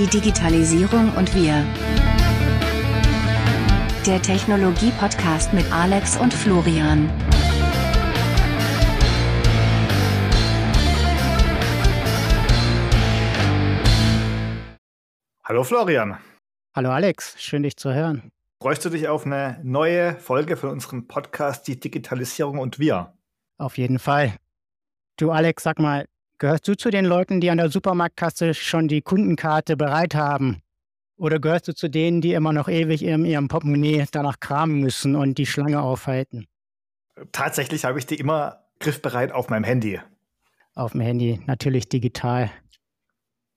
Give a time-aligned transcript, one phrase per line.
[0.00, 1.62] Die Digitalisierung und wir.
[4.06, 7.10] Der Technologie-Podcast mit Alex und Florian.
[15.44, 16.16] Hallo Florian.
[16.74, 18.32] Hallo Alex, schön dich zu hören.
[18.62, 23.12] Freust du dich auf eine neue Folge von unserem Podcast Die Digitalisierung und wir?
[23.58, 24.34] Auf jeden Fall.
[25.18, 26.06] Du Alex, sag mal,
[26.40, 30.62] gehörst du zu den Leuten, die an der Supermarktkasse schon die Kundenkarte bereit haben?
[31.16, 35.14] Oder gehörst du zu denen, die immer noch ewig in ihrem Portemonnaie danach kramen müssen
[35.14, 36.46] und die Schlange aufhalten?
[37.30, 40.00] Tatsächlich habe ich die immer griffbereit auf meinem Handy.
[40.74, 42.50] Auf dem Handy, natürlich digital.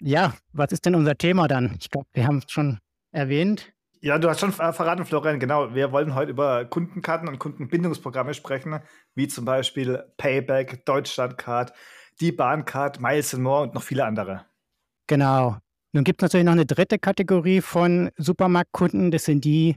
[0.01, 1.77] Ja, was ist denn unser Thema dann?
[1.79, 2.79] Ich glaube, wir haben es schon
[3.11, 3.71] erwähnt.
[4.01, 5.73] Ja, du hast schon verraten, Florian, genau.
[5.73, 8.81] Wir wollen heute über Kundenkarten und Kundenbindungsprogramme sprechen,
[9.15, 11.71] wie zum Beispiel Payback, Deutschlandcard,
[12.19, 14.45] die Bahncard, Miles More und noch viele andere.
[15.07, 15.57] Genau.
[15.91, 19.11] Nun gibt es natürlich noch eine dritte Kategorie von Supermarktkunden.
[19.11, 19.75] Das sind die,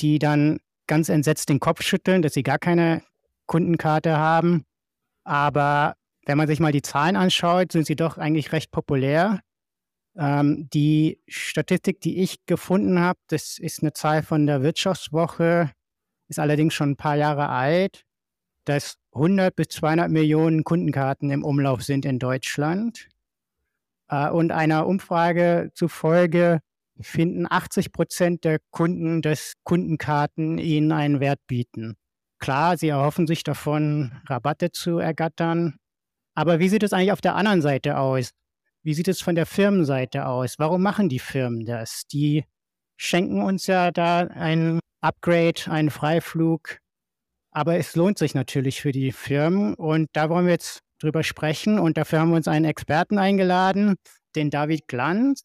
[0.00, 3.02] die dann ganz entsetzt den Kopf schütteln, dass sie gar keine
[3.46, 4.64] Kundenkarte haben.
[5.24, 5.96] Aber
[6.26, 9.40] wenn man sich mal die Zahlen anschaut, sind sie doch eigentlich recht populär.
[10.16, 15.72] Ähm, die Statistik, die ich gefunden habe, das ist eine Zahl von der Wirtschaftswoche,
[16.28, 18.04] ist allerdings schon ein paar Jahre alt,
[18.64, 23.08] dass 100 bis 200 Millionen Kundenkarten im Umlauf sind in Deutschland.
[24.08, 26.60] Äh, und einer Umfrage zufolge
[27.00, 31.96] finden 80 Prozent der Kunden, dass Kundenkarten ihnen einen Wert bieten.
[32.38, 35.76] Klar, sie erhoffen sich davon, Rabatte zu ergattern.
[36.34, 38.30] Aber wie sieht es eigentlich auf der anderen Seite aus?
[38.82, 40.56] Wie sieht es von der Firmenseite aus?
[40.58, 42.02] Warum machen die Firmen das?
[42.12, 42.44] Die
[42.96, 46.78] schenken uns ja da ein Upgrade, einen Freiflug.
[47.54, 49.74] Aber es lohnt sich natürlich für die Firmen.
[49.74, 51.78] Und da wollen wir jetzt drüber sprechen.
[51.78, 53.94] Und dafür haben wir uns einen Experten eingeladen,
[54.34, 55.44] den David Glanz,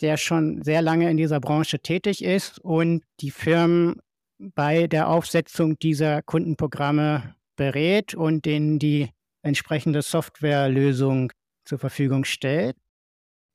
[0.00, 4.00] der schon sehr lange in dieser Branche tätig ist und die Firmen
[4.38, 9.10] bei der Aufsetzung dieser Kundenprogramme berät und denen die
[9.42, 11.32] entsprechende Softwarelösung
[11.64, 12.76] zur Verfügung stellt.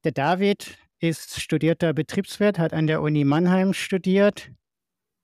[0.04, 4.52] Der David ist studierter Betriebswirt, hat an der Uni Mannheim studiert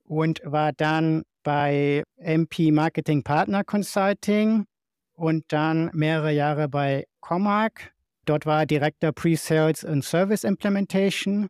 [0.03, 4.66] und war dann bei MP Marketing Partner Consulting
[5.13, 7.94] und dann mehrere Jahre bei Comark.
[8.25, 11.47] Dort war er Director Pre-Sales and Service Implementation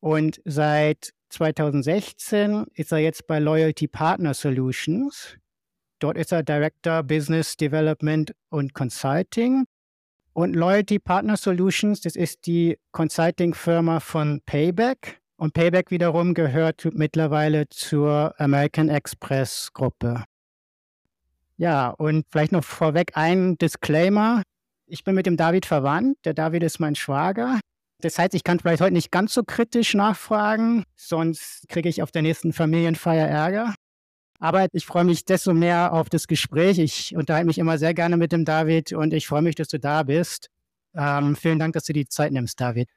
[0.00, 5.36] und seit 2016 ist er jetzt bei Loyalty Partner Solutions.
[5.98, 9.66] Dort ist er Director Business Development und Consulting
[10.32, 15.19] und Loyalty Partner Solutions, das ist die Consulting-Firma von Payback.
[15.40, 20.24] Und Payback wiederum gehört mittlerweile zur American Express Gruppe.
[21.56, 24.42] Ja, und vielleicht noch vorweg ein Disclaimer.
[24.84, 26.18] Ich bin mit dem David verwandt.
[26.26, 27.58] Der David ist mein Schwager.
[28.02, 32.10] Das heißt, ich kann vielleicht heute nicht ganz so kritisch nachfragen, sonst kriege ich auf
[32.10, 33.74] der nächsten Familienfeier Ärger.
[34.40, 36.78] Aber ich freue mich desto mehr auf das Gespräch.
[36.78, 39.80] Ich unterhalte mich immer sehr gerne mit dem David und ich freue mich, dass du
[39.80, 40.50] da bist.
[40.94, 42.90] Ähm, vielen Dank, dass du die Zeit nimmst, David.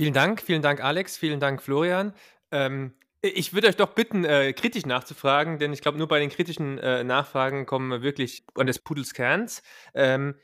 [0.00, 2.14] Vielen Dank, vielen Dank, Alex, vielen Dank, Florian.
[2.50, 6.30] Ähm, ich würde euch doch bitten, äh, kritisch nachzufragen, denn ich glaube, nur bei den
[6.30, 9.62] kritischen äh, Nachfragen kommen wir wirklich an des Pudels Kerns.
[9.92, 10.36] Ähm,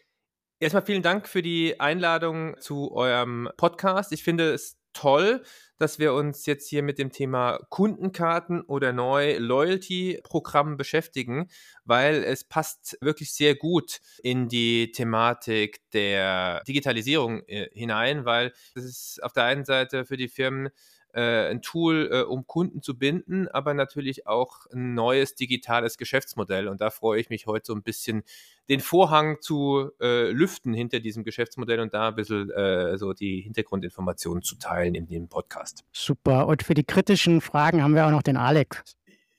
[0.61, 4.13] erstmal vielen Dank für die Einladung zu eurem Podcast.
[4.13, 5.43] Ich finde es toll,
[5.79, 11.49] dass wir uns jetzt hier mit dem Thema Kundenkarten oder neu Loyalty-Programmen beschäftigen,
[11.85, 18.85] weil es passt wirklich sehr gut in die Thematik der Digitalisierung äh, hinein, weil es
[18.85, 20.71] ist auf der einen Seite für die Firmen
[21.17, 26.69] äh, ein Tool, äh, um Kunden zu binden, aber natürlich auch ein neues digitales Geschäftsmodell.
[26.69, 28.23] Und da freue ich mich heute so ein bisschen,
[28.69, 33.41] den Vorhang zu äh, lüften hinter diesem Geschäftsmodell und da ein bisschen äh, so die
[33.41, 35.85] Hintergrundinformationen zu teilen in dem Podcast.
[35.93, 36.47] Super.
[36.47, 38.97] Und für die kritischen Fragen haben wir auch noch den Alex.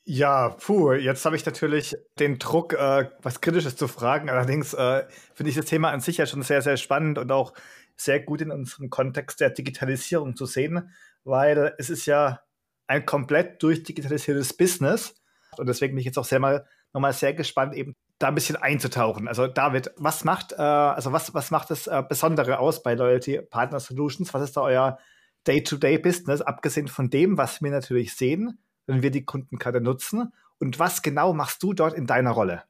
[0.10, 4.30] Ja, puh, jetzt habe ich natürlich den Druck, äh, was Kritisches zu fragen.
[4.30, 5.04] Allerdings äh,
[5.36, 7.54] finde ich das Thema an sich ja schon sehr, sehr spannend und auch
[7.98, 10.92] sehr gut in unserem Kontext der Digitalisierung zu sehen
[11.28, 12.40] weil es ist ja
[12.88, 15.14] ein komplett durchdigitalisiertes Business.
[15.58, 18.56] Und deswegen bin ich jetzt auch sehr mal nochmal sehr gespannt, eben da ein bisschen
[18.56, 19.28] einzutauchen.
[19.28, 23.42] Also David, was macht, äh, also was, was macht das äh, Besondere aus bei Loyalty
[23.42, 24.34] Partner Solutions?
[24.34, 24.98] Was ist da euer
[25.46, 30.34] Day-to-Day-Business, abgesehen von dem, was wir natürlich sehen, wenn wir die Kundenkarte nutzen?
[30.60, 32.64] Und was genau machst du dort in deiner Rolle?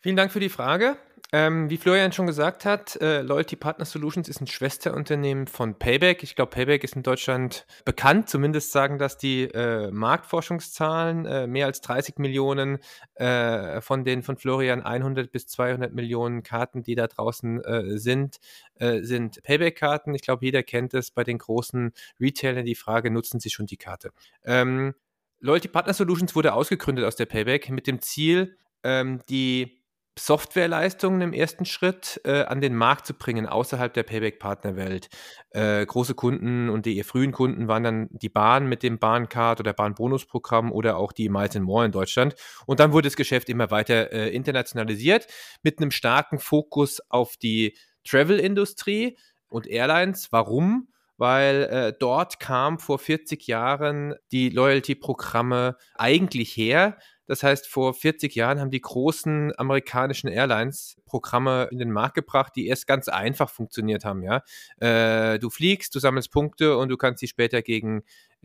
[0.00, 0.96] Vielen Dank für die Frage.
[1.30, 6.22] Ähm, wie Florian schon gesagt hat, äh, Loyalty Partner Solutions ist ein Schwesterunternehmen von Payback.
[6.22, 8.30] Ich glaube, Payback ist in Deutschland bekannt.
[8.30, 11.26] Zumindest sagen das die äh, Marktforschungszahlen.
[11.26, 12.78] Äh, mehr als 30 Millionen
[13.16, 18.38] äh, von den von Florian 100 bis 200 Millionen Karten, die da draußen äh, sind,
[18.76, 20.14] äh, sind Payback-Karten.
[20.14, 22.64] Ich glaube, jeder kennt es bei den großen Retailern.
[22.64, 24.12] Die Frage, nutzen sie schon die Karte?
[24.44, 24.94] Ähm,
[25.40, 29.77] Loyalty Partner Solutions wurde ausgegründet aus der Payback mit dem Ziel, ähm, die
[30.18, 35.08] Softwareleistungen im ersten Schritt äh, an den Markt zu bringen, außerhalb der Payback-Partnerwelt.
[35.50, 39.72] Äh, große Kunden und die frühen Kunden waren dann die Bahn mit dem Bahncard oder
[39.72, 42.34] Bahnbonusprogramm oder auch die Miles More in Deutschland.
[42.66, 45.26] Und dann wurde das Geschäft immer weiter äh, internationalisiert
[45.62, 49.16] mit einem starken Fokus auf die Travel-Industrie
[49.48, 50.28] und Airlines.
[50.30, 50.88] Warum?
[51.18, 56.96] weil äh, dort kam vor 40 Jahren die Loyalty-Programme eigentlich her.
[57.28, 62.54] Das heißt, vor 40 Jahren haben die großen amerikanischen Airlines Programme in den Markt gebracht,
[62.56, 64.22] die erst ganz einfach funktioniert haben.
[64.22, 64.42] Ja,
[64.78, 68.02] äh, du fliegst, du sammelst Punkte und du kannst sie später gegen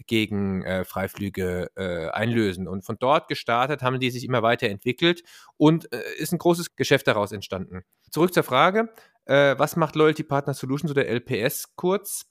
[0.08, 2.68] gegen äh, Freiflüge äh, einlösen.
[2.68, 5.24] Und von dort gestartet haben die sich immer weiterentwickelt
[5.58, 7.84] und äh, ist ein großes Geschäft daraus entstanden.
[8.10, 8.94] Zurück zur Frage,
[9.26, 12.26] äh, was macht Loyalty Partner Solutions oder LPS kurz?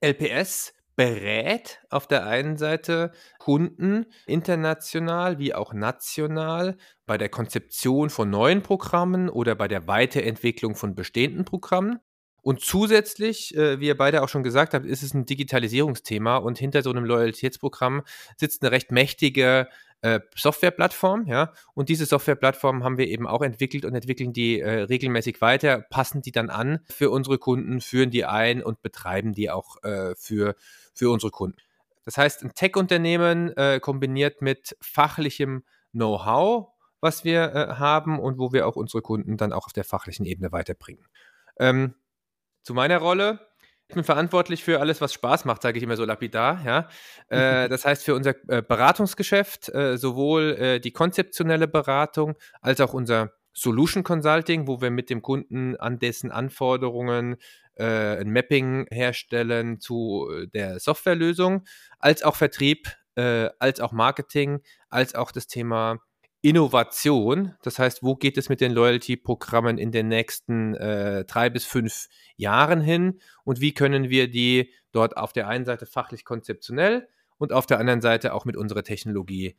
[0.00, 8.30] LPS berät auf der einen Seite Kunden international wie auch national bei der Konzeption von
[8.30, 12.00] neuen Programmen oder bei der Weiterentwicklung von bestehenden Programmen.
[12.48, 16.56] Und zusätzlich, äh, wie ihr beide auch schon gesagt habt, ist es ein Digitalisierungsthema und
[16.56, 18.04] hinter so einem Loyalitätsprogramm
[18.38, 19.68] sitzt eine recht mächtige
[20.00, 21.52] äh, Softwareplattform, ja.
[21.74, 26.22] Und diese Softwareplattform haben wir eben auch entwickelt und entwickeln die äh, regelmäßig weiter, passen
[26.22, 30.54] die dann an für unsere Kunden, führen die ein und betreiben die auch äh, für,
[30.94, 31.58] für unsere Kunden.
[32.06, 36.68] Das heißt, ein Tech-Unternehmen äh, kombiniert mit fachlichem Know-how,
[37.02, 40.24] was wir äh, haben und wo wir auch unsere Kunden dann auch auf der fachlichen
[40.24, 41.04] Ebene weiterbringen.
[41.58, 41.94] Ähm,
[42.68, 43.40] zu meiner Rolle.
[43.88, 46.62] Ich bin verantwortlich für alles, was Spaß macht, sage ich immer so lapidar.
[46.66, 46.88] Ja?
[47.30, 52.92] Äh, das heißt, für unser äh, Beratungsgeschäft, äh, sowohl äh, die konzeptionelle Beratung als auch
[52.92, 57.36] unser Solution Consulting, wo wir mit dem Kunden an dessen Anforderungen
[57.76, 61.64] äh, ein Mapping herstellen zu der Softwarelösung,
[61.98, 64.60] als auch Vertrieb, als auch Marketing,
[64.90, 65.98] als auch das Thema
[66.40, 67.54] Innovation.
[67.62, 72.08] Das heißt, wo geht es mit den Loyalty-Programmen in den nächsten äh, drei bis fünf
[72.36, 77.08] Jahren hin und wie können wir die dort auf der einen Seite fachlich konzeptionell
[77.38, 79.56] und auf der anderen Seite auch mit unserer Technologie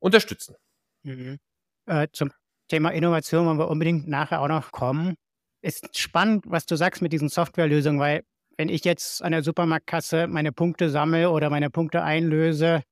[0.00, 0.56] unterstützen.
[1.02, 1.38] Mhm.
[1.86, 2.30] Äh, zum
[2.68, 5.14] Thema Innovation wollen wir unbedingt nachher auch noch kommen.
[5.62, 8.24] Ist spannend, was du sagst mit diesen Softwarelösungen, weil
[8.56, 12.82] wenn ich jetzt an der Supermarktkasse meine Punkte sammle oder meine Punkte einlöse,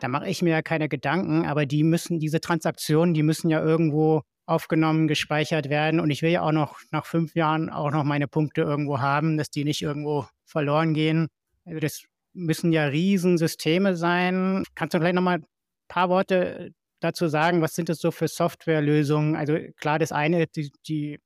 [0.00, 3.62] da mache ich mir ja keine Gedanken, aber die müssen, diese Transaktionen, die müssen ja
[3.62, 6.00] irgendwo aufgenommen, gespeichert werden.
[6.00, 9.36] Und ich will ja auch noch nach fünf Jahren auch noch meine Punkte irgendwo haben,
[9.36, 11.28] dass die nicht irgendwo verloren gehen.
[11.64, 12.04] Also das
[12.34, 14.64] müssen ja Riesensysteme sein.
[14.74, 15.46] Kannst du vielleicht nochmal ein
[15.88, 17.62] paar Worte dazu sagen?
[17.62, 19.36] Was sind das so für Softwarelösungen?
[19.36, 21.20] Also klar, das eine, die, die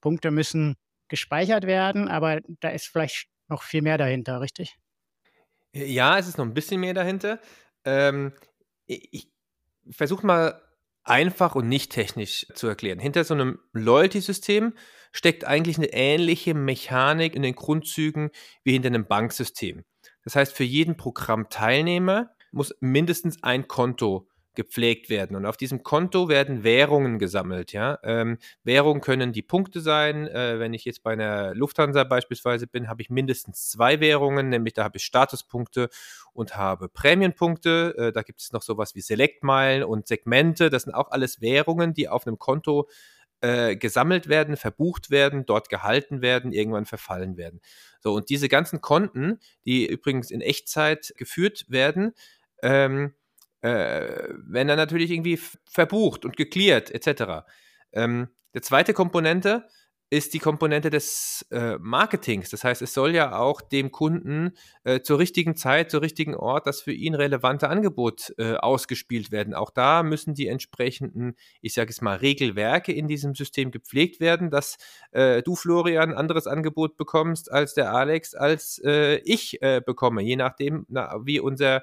[0.00, 0.74] Punkte müssen
[1.08, 4.76] gespeichert werden, aber da ist vielleicht noch viel mehr dahinter, richtig?
[5.72, 7.40] Ja, es ist noch ein bisschen mehr dahinter.
[7.84, 8.32] Ähm,
[8.86, 9.30] ich
[9.90, 10.62] versuche mal
[11.04, 12.98] einfach und nicht technisch zu erklären.
[12.98, 14.74] Hinter so einem Loyalty-System
[15.12, 18.30] steckt eigentlich eine ähnliche Mechanik in den Grundzügen
[18.62, 19.84] wie hinter einem Banksystem.
[20.24, 24.28] Das heißt, für jeden Programmteilnehmer muss mindestens ein Konto
[24.58, 25.36] gepflegt werden.
[25.36, 27.72] Und auf diesem Konto werden Währungen gesammelt.
[27.72, 28.00] Ja?
[28.02, 30.26] Ähm, Währungen können die Punkte sein.
[30.26, 34.74] Äh, wenn ich jetzt bei einer Lufthansa beispielsweise bin, habe ich mindestens zwei Währungen, nämlich
[34.74, 35.90] da habe ich Statuspunkte
[36.32, 37.94] und habe Prämienpunkte.
[37.96, 40.70] Äh, da gibt es noch sowas wie Selectmeilen und Segmente.
[40.70, 42.88] Das sind auch alles Währungen, die auf einem Konto
[43.40, 47.60] äh, gesammelt werden, verbucht werden, dort gehalten werden, irgendwann verfallen werden.
[48.00, 52.12] So, und diese ganzen Konten, die übrigens in Echtzeit geführt werden,
[52.60, 53.14] ähm,
[53.60, 57.46] äh, werden dann natürlich irgendwie verbucht und geklärt etc.
[57.92, 59.66] Ähm, der zweite Komponente
[60.10, 62.48] ist die Komponente des äh, Marketings.
[62.48, 64.52] Das heißt, es soll ja auch dem Kunden
[64.84, 69.52] äh, zur richtigen Zeit, zur richtigen Ort das für ihn relevante Angebot äh, ausgespielt werden.
[69.52, 74.50] Auch da müssen die entsprechenden, ich sage es mal, Regelwerke in diesem System gepflegt werden,
[74.50, 74.78] dass
[75.10, 80.22] äh, du, Florian, ein anderes Angebot bekommst als der Alex, als äh, ich äh, bekomme,
[80.22, 81.82] je nachdem, na, wie unser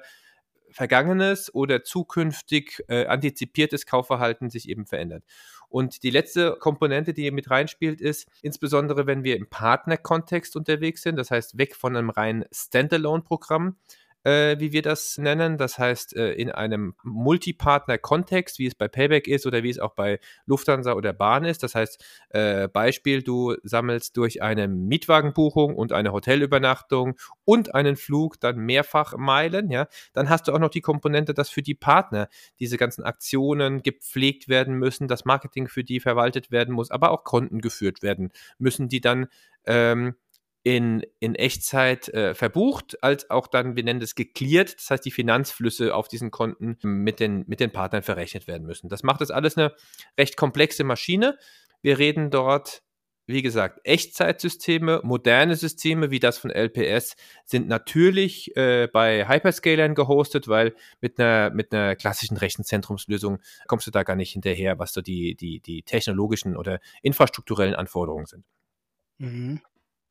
[0.70, 5.24] vergangenes oder zukünftig äh, antizipiertes Kaufverhalten sich eben verändert.
[5.68, 11.16] Und die letzte Komponente, die mit reinspielt, ist insbesondere, wenn wir im Partnerkontext unterwegs sind,
[11.16, 13.76] das heißt weg von einem reinen Standalone-Programm,
[14.26, 15.56] äh, wie wir das nennen.
[15.56, 19.94] Das heißt, äh, in einem Multipartner-Kontext, wie es bei Payback ist oder wie es auch
[19.94, 21.62] bei Lufthansa oder Bahn ist.
[21.62, 28.40] Das heißt, äh, Beispiel, du sammelst durch eine Mietwagenbuchung und eine Hotelübernachtung und einen Flug
[28.40, 32.28] dann mehrfach Meilen, ja, dann hast du auch noch die Komponente, dass für die Partner
[32.58, 37.22] diese ganzen Aktionen gepflegt werden müssen, das Marketing für die verwaltet werden muss, aber auch
[37.22, 39.28] Konten geführt werden müssen, die dann
[39.66, 40.16] ähm,
[40.66, 45.12] in, in Echtzeit äh, verbucht, als auch dann, wir nennen das geklärt, das heißt, die
[45.12, 48.88] Finanzflüsse auf diesen Konten mit den, mit den Partnern verrechnet werden müssen.
[48.88, 49.76] Das macht das alles eine
[50.18, 51.38] recht komplexe Maschine.
[51.82, 52.82] Wir reden dort,
[53.28, 60.48] wie gesagt, Echtzeitsysteme, moderne Systeme wie das von LPS sind natürlich äh, bei Hyperscalern gehostet,
[60.48, 65.00] weil mit einer, mit einer klassischen Rechenzentrumslösung kommst du da gar nicht hinterher, was so
[65.00, 68.44] die, die, die technologischen oder infrastrukturellen Anforderungen sind.
[69.18, 69.60] Mhm.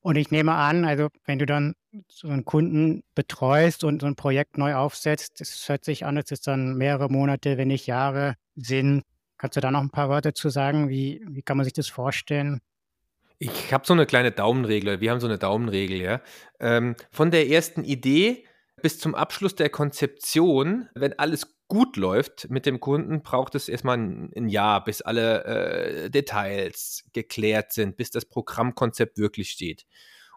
[0.06, 1.74] Und ich nehme an, also wenn du dann
[2.08, 6.30] so einen Kunden betreust und so ein Projekt neu aufsetzt, das hört sich an, als
[6.30, 9.02] es dann mehrere Monate, wenn nicht Jahre sind.
[9.40, 10.90] Kannst du da noch ein paar Worte zu sagen?
[10.90, 12.62] Wie, wie kann man sich das vorstellen?
[13.40, 16.22] Ich habe so eine kleine Daumenregel, wir haben so eine Daumenregel, ja.
[16.60, 18.46] Ähm, von der ersten Idee
[18.84, 23.98] bis zum Abschluss der Konzeption, wenn alles gut läuft mit dem Kunden, braucht es erstmal
[23.98, 29.86] ein, Jahr, bis alle äh, Details geklärt sind, bis das Programmkonzept wirklich steht.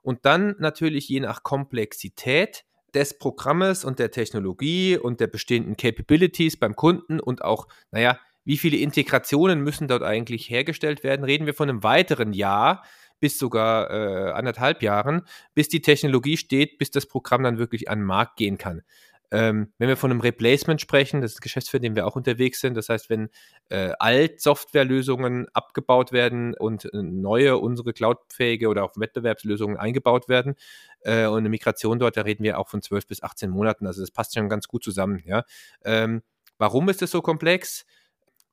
[0.03, 6.57] Und dann natürlich je nach Komplexität des Programmes und der Technologie und der bestehenden Capabilities
[6.57, 11.53] beim Kunden und auch, naja, wie viele Integrationen müssen dort eigentlich hergestellt werden, reden wir
[11.53, 12.83] von einem weiteren Jahr
[13.21, 15.23] bis sogar äh, anderthalb Jahren,
[15.55, 18.83] bis die Technologie steht, bis das Programm dann wirklich an den Markt gehen kann.
[19.31, 22.17] Ähm, wenn wir von einem Replacement sprechen, das ist ein Geschäftsfeld, in dem wir auch
[22.17, 23.29] unterwegs sind, das heißt, wenn
[23.69, 30.55] äh, Alt-Softwarelösungen abgebaut werden und äh, neue, unsere cloudfähige oder auch Wettbewerbslösungen eingebaut werden
[31.01, 34.01] äh, und eine Migration dort, da reden wir auch von 12 bis 18 Monaten, also
[34.01, 35.23] das passt schon ganz gut zusammen.
[35.27, 35.45] Ja?
[35.85, 36.23] Ähm,
[36.57, 37.85] warum ist das so komplex?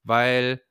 [0.03, 0.61] Weil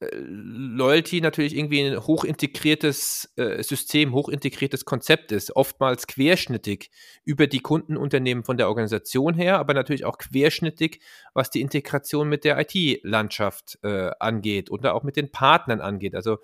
[0.00, 6.90] Loyalty natürlich irgendwie ein hochintegriertes äh, System, hochintegriertes Konzept ist, oftmals querschnittig
[7.24, 11.00] über die Kundenunternehmen von der Organisation her, aber natürlich auch querschnittig,
[11.32, 16.14] was die Integration mit der IT-Landschaft äh, angeht oder auch mit den Partnern angeht.
[16.14, 16.38] Also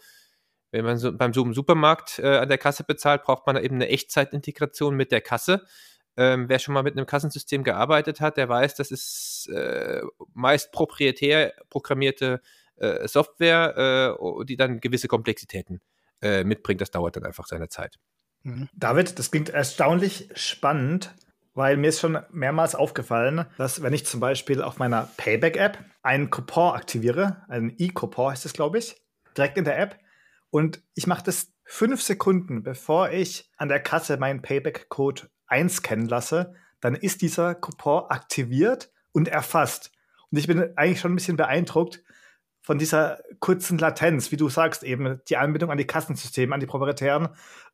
[0.70, 4.96] wenn man so beim Supermarkt äh, an der Kasse bezahlt, braucht man eben eine Echtzeitintegration
[4.96, 5.62] mit der Kasse.
[6.16, 10.00] Ähm, wer schon mal mit einem Kassensystem gearbeitet hat, der weiß, das ist äh,
[10.32, 12.61] meist proprietär programmierte äh,
[13.06, 15.80] Software, äh, die dann gewisse Komplexitäten
[16.20, 16.80] äh, mitbringt.
[16.80, 17.98] Das dauert dann einfach seine Zeit.
[18.42, 18.68] Mhm.
[18.74, 21.14] David, das klingt erstaunlich spannend,
[21.54, 26.30] weil mir ist schon mehrmals aufgefallen, dass wenn ich zum Beispiel auf meiner Payback-App einen
[26.30, 28.96] Coupon aktiviere, einen E-Coupon heißt es, glaube ich,
[29.36, 29.98] direkt in der App,
[30.50, 36.54] und ich mache das fünf Sekunden, bevor ich an der Kasse meinen Payback-Code einscannen lasse,
[36.80, 39.92] dann ist dieser Coupon aktiviert und erfasst.
[40.30, 42.02] Und ich bin eigentlich schon ein bisschen beeindruckt,
[42.62, 46.66] von dieser kurzen Latenz, wie du sagst, eben die Anbindung an die Kassensysteme, an die
[46.66, 47.28] proprietären.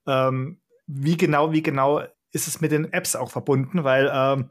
[0.07, 2.02] Ähm, wie genau, wie genau
[2.33, 3.85] ist es mit den Apps auch verbunden?
[3.85, 4.50] Weil, ähm,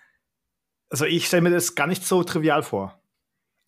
[0.89, 3.01] also ich stelle mir das gar nicht so trivial vor.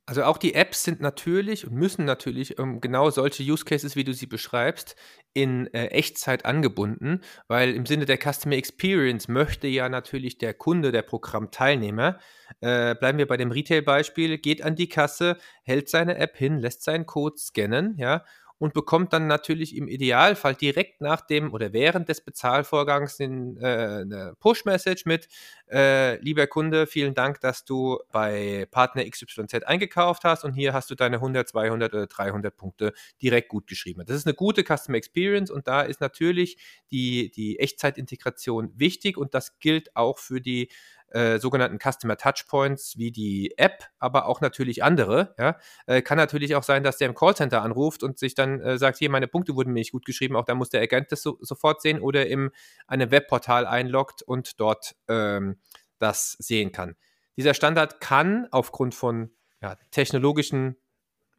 [0.09, 4.03] Also auch die Apps sind natürlich und müssen natürlich ähm, genau solche Use Cases, wie
[4.03, 4.95] du sie beschreibst,
[5.33, 10.91] in äh, Echtzeit angebunden, weil im Sinne der Customer Experience möchte ja natürlich der Kunde,
[10.91, 12.17] der Programmteilnehmer,
[12.59, 16.81] äh, bleiben wir bei dem Retail-Beispiel, geht an die Kasse, hält seine App hin, lässt
[16.83, 18.25] seinen Code scannen, ja,
[18.59, 24.01] und bekommt dann natürlich im Idealfall direkt nach dem oder während des Bezahlvorgangs den, äh,
[24.01, 25.27] eine Push-Message mit,
[25.71, 30.89] äh, lieber Kunde, vielen Dank, dass du bei Partner XYZ eingekauft hast und hier hast
[30.91, 34.03] du deine 100, 200 oder 300 Punkte direkt gut geschrieben.
[34.05, 36.57] Das ist eine gute Customer Experience und da ist natürlich
[36.91, 40.69] die, die Echtzeitintegration wichtig und das gilt auch für die
[41.11, 45.35] äh, sogenannten Customer Touchpoints wie die App, aber auch natürlich andere.
[45.37, 45.57] Ja?
[45.85, 48.97] Äh, kann natürlich auch sein, dass der im Callcenter anruft und sich dann äh, sagt,
[48.97, 51.37] hier, meine Punkte wurden mir nicht gut geschrieben, auch da muss der Agent das so,
[51.41, 52.51] sofort sehen oder in
[52.87, 55.57] einem Webportal einloggt und dort ähm,
[55.97, 56.95] das sehen kann.
[57.37, 60.75] Dieser Standard kann aufgrund von ja, technologischen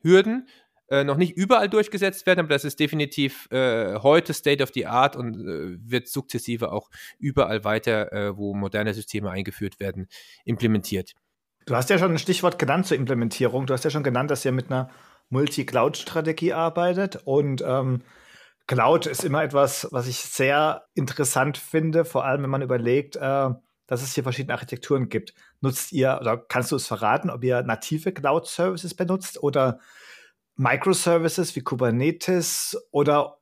[0.03, 0.49] Hürden
[0.91, 4.87] äh, noch nicht überall durchgesetzt werden, aber das ist definitiv äh, heute State of the
[4.87, 10.09] Art und äh, wird sukzessive auch überall weiter, äh, wo moderne Systeme eingeführt werden,
[10.45, 11.15] implementiert.
[11.67, 13.67] Du hast ja schon ein Stichwort genannt zur Implementierung.
[13.67, 14.91] Du hast ja schon genannt, dass ihr mit einer
[15.29, 18.03] Multi-Cloud-Strategie arbeitet und ähm,
[18.67, 23.51] Cloud ist immer etwas, was ich sehr interessant finde, vor allem wenn man überlegt, äh,
[23.87, 25.35] dass es hier verschiedene Architekturen gibt.
[25.61, 29.81] Nutzt ihr oder kannst du es verraten, ob ihr native Cloud-Services benutzt oder
[30.61, 33.39] Microservices wie Kubernetes oder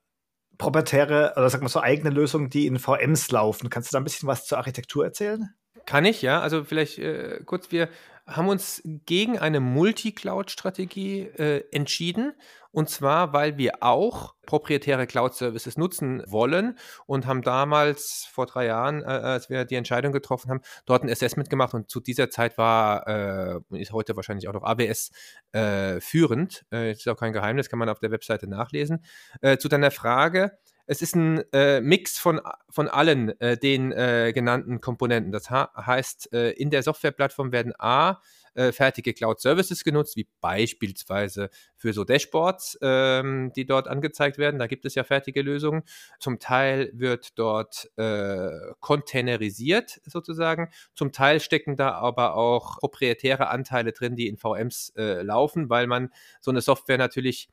[0.57, 3.71] proprietäre oder sagen wir so eigene Lösungen, die in VMs laufen.
[3.71, 5.53] Kannst du da ein bisschen was zur Architektur erzählen?
[5.85, 6.41] Kann ich, ja.
[6.41, 7.89] Also vielleicht äh, kurz, wir
[8.25, 12.35] haben uns gegen eine Multi-Cloud-Strategie äh, entschieden.
[12.79, 19.03] Und zwar, weil wir auch proprietäre Cloud-Services nutzen wollen und haben damals vor drei Jahren,
[19.03, 21.75] äh, als wir die Entscheidung getroffen haben, dort ein Assessment gemacht.
[21.75, 25.11] Und zu dieser Zeit war, äh, ist heute wahrscheinlich auch noch AWS
[25.51, 26.67] äh, führend.
[26.71, 29.05] Äh, ist auch kein Geheimnis, kann man auf der Webseite nachlesen.
[29.41, 30.57] Äh, zu deiner Frage,
[30.87, 35.33] es ist ein äh, Mix von, von allen äh, den äh, genannten Komponenten.
[35.33, 38.23] Das heißt, äh, in der Softwareplattform werden A,
[38.55, 44.59] äh, fertige Cloud-Services genutzt, wie beispielsweise für so Dashboards, ähm, die dort angezeigt werden.
[44.59, 45.83] Da gibt es ja fertige Lösungen.
[46.19, 48.50] Zum Teil wird dort äh,
[48.81, 50.71] containerisiert sozusagen.
[50.95, 56.11] Zum Teil stecken da aber auch proprietäre Anteile drin, die in VMs laufen, weil man
[56.40, 57.49] so eine Software natürlich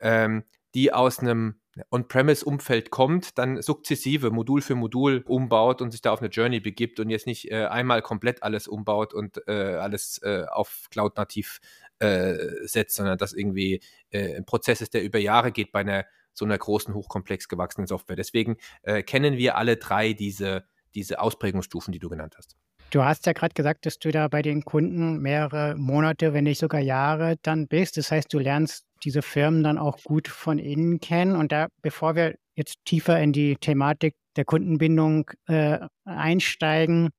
[0.00, 0.44] ähm,
[0.74, 1.60] die aus einem
[1.90, 7.00] On-Premise-Umfeld kommt, dann sukzessive Modul für Modul umbaut und sich da auf eine Journey begibt
[7.00, 11.60] und jetzt nicht äh, einmal komplett alles umbaut und äh, alles äh, auf Cloud-nativ
[11.98, 16.04] äh, setzt, sondern das irgendwie äh, ein Prozess ist, der über Jahre geht bei einer
[16.32, 18.16] so einer großen, hochkomplex gewachsenen Software.
[18.16, 22.56] Deswegen äh, kennen wir alle drei diese, diese Ausprägungsstufen, die du genannt hast.
[22.90, 26.58] Du hast ja gerade gesagt, dass du da bei den Kunden mehrere Monate, wenn nicht
[26.58, 27.96] sogar Jahre dann bist.
[27.96, 31.36] Das heißt, du lernst diese Firmen dann auch gut von innen kennen.
[31.36, 37.10] Und da, bevor wir jetzt tiefer in die Thematik der Kundenbindung äh, einsteigen,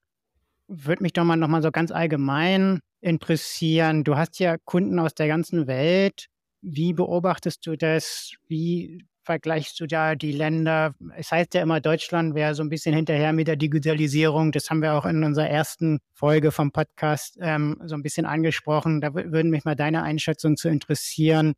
[0.67, 4.03] würde mich doch mal nochmal so ganz allgemein interessieren.
[4.03, 6.27] Du hast ja Kunden aus der ganzen Welt.
[6.61, 8.33] Wie beobachtest du das?
[8.47, 10.93] Wie vergleichst du da die Länder?
[11.15, 14.51] Es heißt ja immer, Deutschland wäre so ein bisschen hinterher mit der Digitalisierung.
[14.51, 18.99] Das haben wir auch in unserer ersten Folge vom Podcast ähm, so ein bisschen angesprochen.
[18.99, 21.53] Da würden mich mal deine Einschätzung zu interessieren.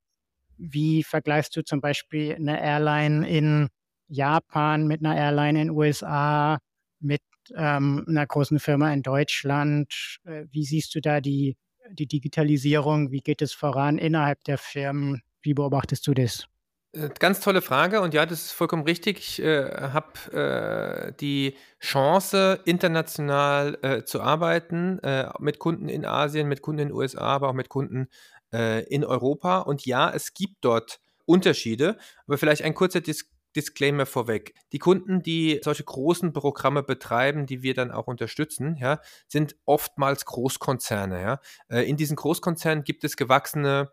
[0.60, 3.70] Wie vergleichst du zum Beispiel eine Airline in
[4.08, 6.60] Japan mit einer Airline in den USA,
[7.00, 7.24] mit
[7.56, 10.20] ähm, einer großen Firma in Deutschland?
[10.26, 11.58] Äh, wie siehst du da die,
[11.90, 13.12] die Digitalisierung?
[13.12, 15.24] Wie geht es voran innerhalb der Firmen?
[15.42, 16.48] Wie beobachtest du das?
[16.94, 19.18] Äh, ganz tolle Frage und ja, das ist vollkommen richtig.
[19.18, 26.48] Ich äh, habe äh, die Chance, international äh, zu arbeiten, äh, mit Kunden in Asien,
[26.48, 28.08] mit Kunden in den USA, aber auch mit Kunden
[28.54, 29.60] äh, in Europa.
[29.60, 31.98] Und ja, es gibt dort Unterschiede,
[32.28, 34.56] aber vielleicht ein kurzer Dis Disclaimer vorweg.
[34.72, 40.26] Die Kunden, die solche großen Programme betreiben, die wir dann auch unterstützen, ja, sind oftmals
[40.26, 41.40] Großkonzerne.
[41.70, 41.80] Ja.
[41.82, 43.92] in diesen Großkonzernen gibt es gewachsene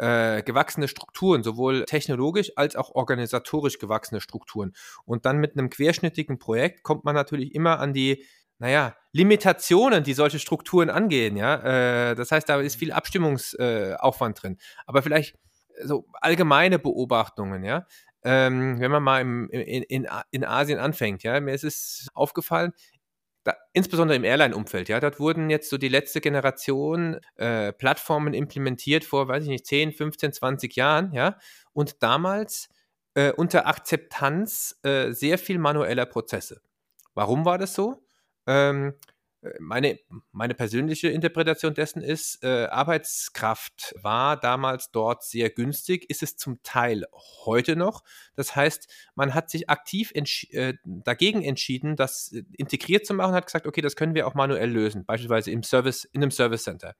[0.00, 4.72] äh, gewachsene Strukturen, sowohl technologisch als auch organisatorisch gewachsene Strukturen.
[5.04, 8.24] Und dann mit einem querschnittigen Projekt kommt man natürlich immer an die,
[8.58, 11.36] naja, Limitationen, die solche Strukturen angehen.
[11.36, 12.10] Ja?
[12.10, 14.58] Äh, das heißt, da ist viel Abstimmungsaufwand äh, drin.
[14.86, 15.38] Aber vielleicht
[15.82, 17.86] so allgemeine Beobachtungen, ja.
[18.22, 22.74] Ähm, wenn man mal im, in, in, in Asien anfängt, ja, mir ist es aufgefallen,
[23.44, 29.04] da, insbesondere im Airline-Umfeld, ja, dort wurden jetzt so die letzte Generation äh, Plattformen implementiert
[29.04, 31.38] vor, weiß ich nicht, 10, 15, 20 Jahren, ja,
[31.72, 32.68] und damals
[33.14, 36.60] äh, unter Akzeptanz äh, sehr viel manueller Prozesse.
[37.14, 38.04] Warum war das so?
[38.46, 38.94] Ähm,
[39.58, 39.98] meine,
[40.32, 46.62] meine persönliche Interpretation dessen ist, äh, Arbeitskraft war damals dort sehr günstig, ist es zum
[46.62, 47.06] Teil
[47.44, 48.02] heute noch.
[48.36, 53.46] Das heißt, man hat sich aktiv entsch äh, dagegen entschieden, das integriert zu machen, hat
[53.46, 56.94] gesagt, okay, das können wir auch manuell lösen, beispielsweise im Service, in einem Service Center.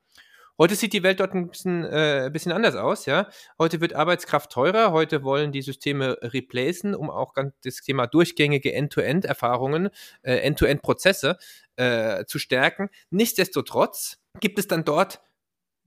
[0.61, 3.31] Heute sieht die Welt dort ein bisschen, äh, bisschen anders aus, ja.
[3.59, 8.75] Heute wird Arbeitskraft teurer, heute wollen die Systeme replacen, um auch ganz das Thema durchgängige
[8.75, 9.88] End-to-End-Erfahrungen,
[10.20, 11.38] äh, End-to-End-Prozesse
[11.77, 12.90] äh, zu stärken.
[13.09, 15.23] Nichtsdestotrotz gibt es dann dort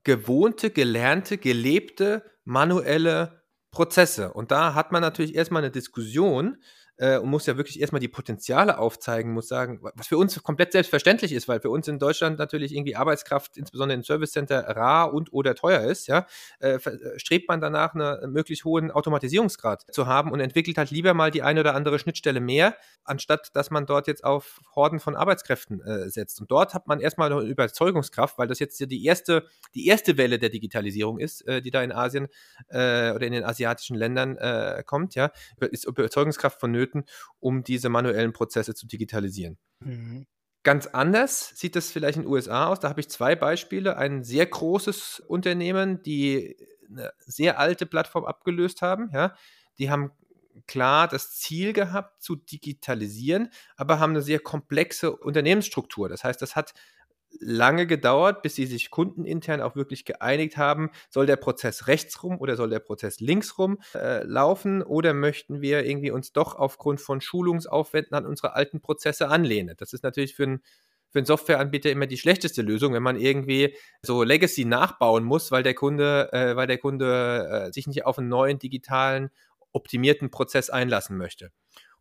[0.03, 4.33] gewohnte, gelernte, gelebte, manuelle Prozesse.
[4.33, 6.57] Und da hat man natürlich erstmal eine Diskussion,
[6.97, 10.71] äh, und muss ja wirklich erstmal die Potenziale aufzeigen, muss sagen, was für uns komplett
[10.71, 15.13] selbstverständlich ist, weil für uns in Deutschland natürlich irgendwie Arbeitskraft, insbesondere im Service Center, rar
[15.13, 16.27] und oder teuer ist, ja,
[16.59, 21.13] äh, äh strebt man danach einen möglichst hohen Automatisierungsgrad zu haben und entwickelt halt lieber
[21.13, 25.15] mal die eine oder andere Schnittstelle mehr, anstatt dass man dort jetzt auf Horden von
[25.15, 26.41] Arbeitskräften äh, setzt.
[26.41, 30.39] Und dort hat man erstmal eine Überzeugungskraft, weil das jetzt die erste, die erste Welle
[30.39, 32.27] der Digitalisierung ist, äh, die da in Asien
[32.69, 34.37] äh, oder in den asiatischen Ländern
[34.85, 35.31] kommt, ja,
[35.71, 37.05] ist Überzeugungskraft vonnöten vonnöten,
[37.39, 39.57] um diese manuellen Prozesse zu digitalisieren.
[39.79, 40.25] Mhm.
[40.63, 42.79] Ganz anders sieht das vielleicht in den USA aus.
[42.79, 43.97] Da habe ich zwei Beispiele.
[43.97, 46.55] Ein sehr großes Unternehmen, die
[46.89, 49.09] eine sehr alte Plattform abgelöst haben.
[49.13, 49.35] Ja.
[49.77, 50.11] Die haben
[50.67, 56.07] klar das Ziel gehabt, zu digitalisieren, aber haben eine sehr komplexe Unternehmensstruktur.
[56.07, 56.73] Das heißt, das hat
[57.39, 62.55] lange gedauert, bis sie sich kundenintern auch wirklich geeinigt haben, soll der Prozess rechtsrum oder
[62.55, 68.15] soll der Prozess linksrum äh, laufen oder möchten wir irgendwie uns doch aufgrund von Schulungsaufwänden
[68.15, 69.75] an unsere alten Prozesse anlehnen.
[69.77, 70.61] Das ist natürlich für ein
[71.13, 75.61] für einen Softwareanbieter immer die schlechteste Lösung, wenn man irgendwie so Legacy nachbauen muss, weil
[75.61, 79.29] der Kunde, äh, weil der Kunde äh, sich nicht auf einen neuen digitalen
[79.73, 81.51] optimierten Prozess einlassen möchte.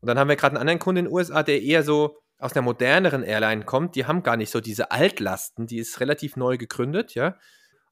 [0.01, 2.55] Und dann haben wir gerade einen anderen Kunden in den USA, der eher so aus
[2.55, 3.95] einer moderneren Airline kommt.
[3.95, 7.37] Die haben gar nicht so diese Altlasten, die ist relativ neu gegründet, ja.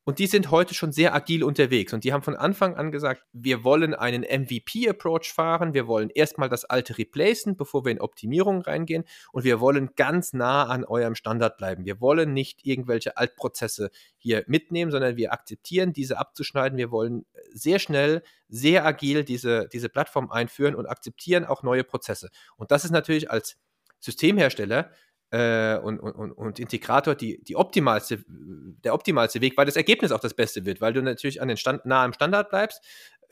[0.04, 1.92] Und die sind heute schon sehr agil unterwegs.
[1.92, 5.74] Und die haben von Anfang an gesagt, wir wollen einen MVP-Approach fahren.
[5.74, 9.04] Wir wollen erstmal das alte replacen, bevor wir in Optimierung reingehen.
[9.30, 11.84] Und wir wollen ganz nah an eurem Standard bleiben.
[11.84, 16.78] Wir wollen nicht irgendwelche Altprozesse hier mitnehmen, sondern wir akzeptieren, diese abzuschneiden.
[16.78, 22.30] Wir wollen sehr schnell, sehr agil diese, diese Plattform einführen und akzeptieren auch neue Prozesse.
[22.56, 23.58] Und das ist natürlich als
[24.00, 24.90] Systemhersteller
[25.30, 30.20] äh, und, und, und Integrator die, die optimalste, der optimalste Weg, weil das Ergebnis auch
[30.20, 32.82] das Beste wird, weil du natürlich an den Stand, nah am Standard bleibst,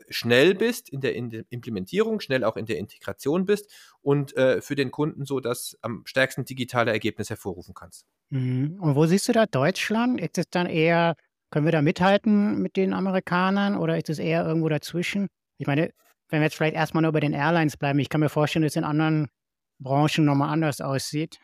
[0.09, 4.61] schnell bist in der, in der Implementierung, schnell auch in der Integration bist und äh,
[4.61, 8.07] für den Kunden so das am stärksten digitale Ergebnis hervorrufen kannst.
[8.31, 8.79] Mhm.
[8.81, 10.21] Und wo siehst du da Deutschland?
[10.21, 11.17] Ist es dann eher,
[11.51, 15.29] können wir da mithalten mit den Amerikanern oder ist es eher irgendwo dazwischen?
[15.59, 15.91] Ich meine,
[16.29, 18.77] wenn wir jetzt vielleicht erstmal nur bei den Airlines bleiben, ich kann mir vorstellen, dass
[18.77, 19.29] in anderen
[19.79, 21.39] Branchen nochmal anders aussieht.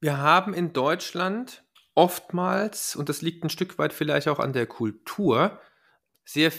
[0.00, 4.66] Wir haben in Deutschland oftmals, und das liegt ein Stück weit vielleicht auch an der
[4.66, 5.60] Kultur,
[6.24, 6.52] sehr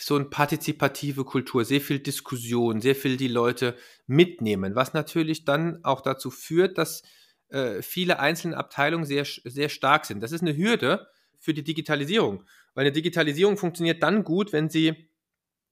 [0.00, 5.84] so eine partizipative Kultur, sehr viel Diskussion, sehr viel die Leute mitnehmen, was natürlich dann
[5.84, 7.02] auch dazu führt, dass
[7.48, 10.22] äh, viele einzelne Abteilungen sehr, sehr stark sind.
[10.22, 15.10] Das ist eine Hürde für die Digitalisierung, weil eine Digitalisierung funktioniert dann gut, wenn sie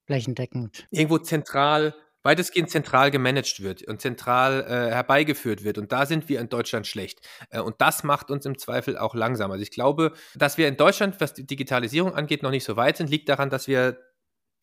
[0.06, 1.94] flächendeckend irgendwo zentral
[2.24, 5.78] weitestgehend zentral gemanagt wird und zentral äh, herbeigeführt wird.
[5.78, 7.20] Und da sind wir in Deutschland schlecht.
[7.50, 9.52] Äh, und das macht uns im Zweifel auch langsam.
[9.52, 12.96] Also ich glaube, dass wir in Deutschland, was die Digitalisierung angeht, noch nicht so weit
[12.96, 13.98] sind, liegt daran, dass wir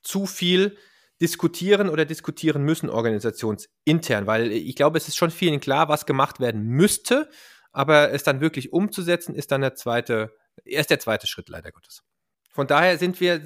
[0.02, 0.76] zu viel
[1.22, 6.40] diskutieren oder diskutieren müssen organisationsintern, weil ich glaube, es ist schon vielen klar, was gemacht
[6.40, 7.30] werden müsste,
[7.72, 12.02] aber es dann wirklich umzusetzen, ist dann der zweite, erst der zweite Schritt leider Gottes.
[12.50, 13.40] Von daher sind wir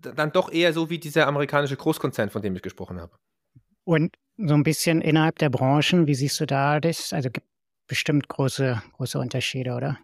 [0.00, 3.16] dann doch eher so wie dieser amerikanische Großkonzern, von dem ich gesprochen habe.
[3.84, 7.12] Und so ein bisschen innerhalb der Branchen, wie siehst du da das?
[7.12, 7.46] Also gibt
[7.86, 9.98] bestimmt große, große Unterschiede, oder?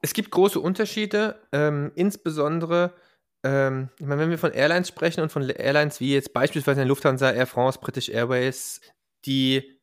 [0.00, 2.94] Es gibt große Unterschiede, ähm, insbesondere,
[3.44, 7.30] ähm, ich meine, wenn wir von Airlines sprechen und von Airlines wie jetzt beispielsweise Lufthansa,
[7.30, 8.80] Air France, British Airways,
[9.26, 9.78] die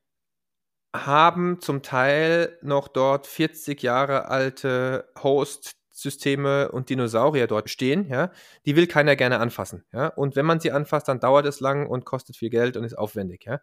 [0.95, 8.31] haben zum Teil noch dort 40 Jahre alte Host Systeme und Dinosaurier dort stehen, ja,
[8.65, 10.07] die will keiner gerne anfassen, ja.
[10.07, 12.97] Und wenn man sie anfasst, dann dauert es lang und kostet viel Geld und ist
[12.97, 13.59] aufwendig, ja.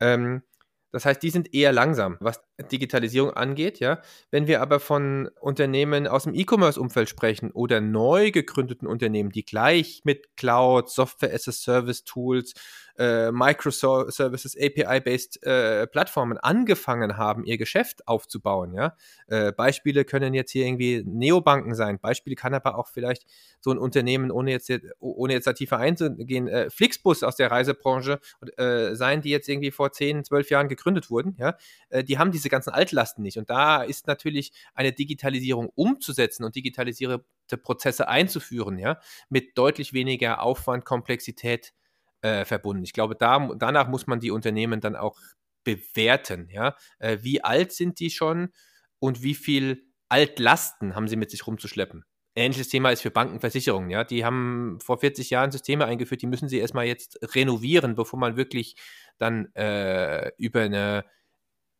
[0.00, 0.42] Ähm,
[0.92, 4.00] das heißt, die sind eher langsam, was Digitalisierung angeht, ja.
[4.30, 10.02] Wenn wir aber von Unternehmen aus dem E-Commerce-Umfeld sprechen oder neu gegründeten Unternehmen, die gleich
[10.04, 12.54] mit Cloud, Software as a Service Tools,
[13.00, 18.74] äh, Microservices, API-based äh, Plattformen angefangen haben, ihr Geschäft aufzubauen.
[18.74, 18.94] Ja?
[19.26, 21.98] Äh, Beispiele können jetzt hier irgendwie Neobanken sein.
[21.98, 23.24] Beispiele kann aber auch vielleicht
[23.60, 28.20] so ein Unternehmen, ohne jetzt, ohne jetzt da tiefer einzugehen, äh, Flixbus aus der Reisebranche
[28.58, 31.36] äh, sein, die jetzt irgendwie vor 10, 12 Jahren gegründet wurden.
[31.38, 31.56] Ja?
[31.88, 33.38] Äh, die haben diese ganzen Altlasten nicht.
[33.38, 37.24] Und da ist natürlich eine Digitalisierung umzusetzen und digitalisierte
[37.62, 41.72] Prozesse einzuführen, ja, mit deutlich weniger Aufwand, Komplexität
[42.22, 42.84] äh, verbunden.
[42.84, 45.18] Ich glaube, da, danach muss man die Unternehmen dann auch
[45.64, 46.48] bewerten.
[46.50, 46.76] Ja?
[46.98, 48.50] Äh, wie alt sind die schon
[48.98, 52.04] und wie viel Altlasten haben sie mit sich rumzuschleppen?
[52.34, 53.90] Ähnliches Thema ist für Bankenversicherungen.
[53.90, 54.04] Ja?
[54.04, 58.36] Die haben vor 40 Jahren Systeme eingeführt, die müssen sie erstmal jetzt renovieren, bevor man
[58.36, 58.76] wirklich
[59.18, 61.04] dann äh, über eine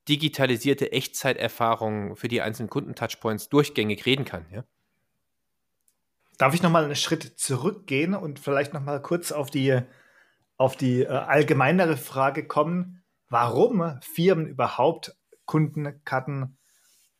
[0.08, 4.46] digitalisierte Echtzeiterfahrung für die einzelnen Kundentouchpoints durchgängig reden kann.
[4.50, 4.64] Ja?
[6.38, 9.82] Darf ich nochmal einen Schritt zurückgehen und vielleicht nochmal kurz auf die
[10.56, 16.58] auf die äh, allgemeinere Frage kommen, warum Firmen überhaupt Kundenkarten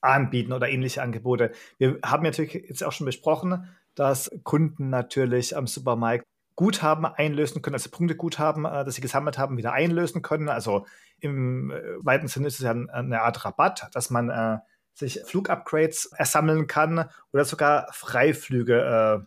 [0.03, 1.53] anbieten oder ähnliche Angebote.
[1.79, 7.75] Wir haben natürlich jetzt auch schon besprochen, dass Kunden natürlich am Supermarkt Guthaben einlösen können,
[7.75, 10.51] also Punkteguthaben, äh, das sie gesammelt haben, wieder einlösen können.
[10.51, 10.87] Also
[11.21, 14.59] im äh, weiten Sinne ist es ja eine Art Rabatt, dass man äh,
[14.95, 19.27] sich Flugupgrades ersammeln kann oder sogar Freiflüge äh,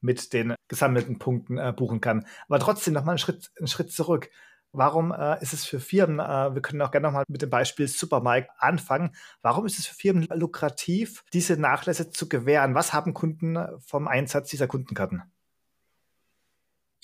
[0.00, 2.26] mit den gesammelten Punkten äh, buchen kann.
[2.48, 4.30] Aber trotzdem nochmal einen Schritt, einen Schritt zurück.
[4.72, 7.86] Warum äh, ist es für Firmen, äh, wir können auch gerne nochmal mit dem Beispiel
[7.86, 12.74] Supermarkt anfangen, warum ist es für Firmen lukrativ, diese Nachlässe zu gewähren?
[12.74, 15.22] Was haben Kunden vom Einsatz dieser Kundenkarten?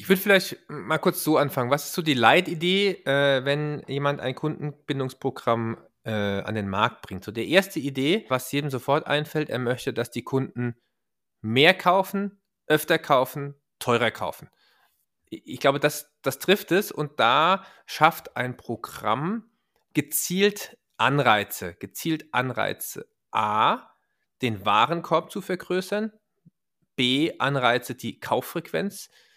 [0.01, 1.71] Ich würde vielleicht mal kurz so anfangen.
[1.71, 7.23] Was ist so die Leitidee, äh, wenn jemand ein Kundenbindungsprogramm äh, an den Markt bringt?
[7.23, 10.75] So, der erste Idee, was jedem sofort einfällt, er möchte, dass die Kunden
[11.43, 14.49] mehr kaufen, öfter kaufen, teurer kaufen.
[15.29, 19.51] Ich glaube, das, das trifft es und da schafft ein Programm
[19.93, 23.07] gezielt Anreize, gezielt Anreize.
[23.33, 23.91] A,
[24.41, 26.11] den Warenkorb zu vergrößern.
[26.97, 29.30] B, Anreize, die Kauffrequenz äh,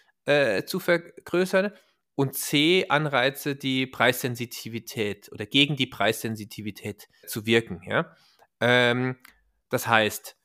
[0.66, 1.72] zu vergrößern.
[2.16, 7.80] Und C, Anreize, die Preissensitivität oder gegen die Preissensitivität zu wirken.
[7.86, 8.14] Ja?
[8.60, 9.16] Ähm,
[9.68, 10.36] das heißt,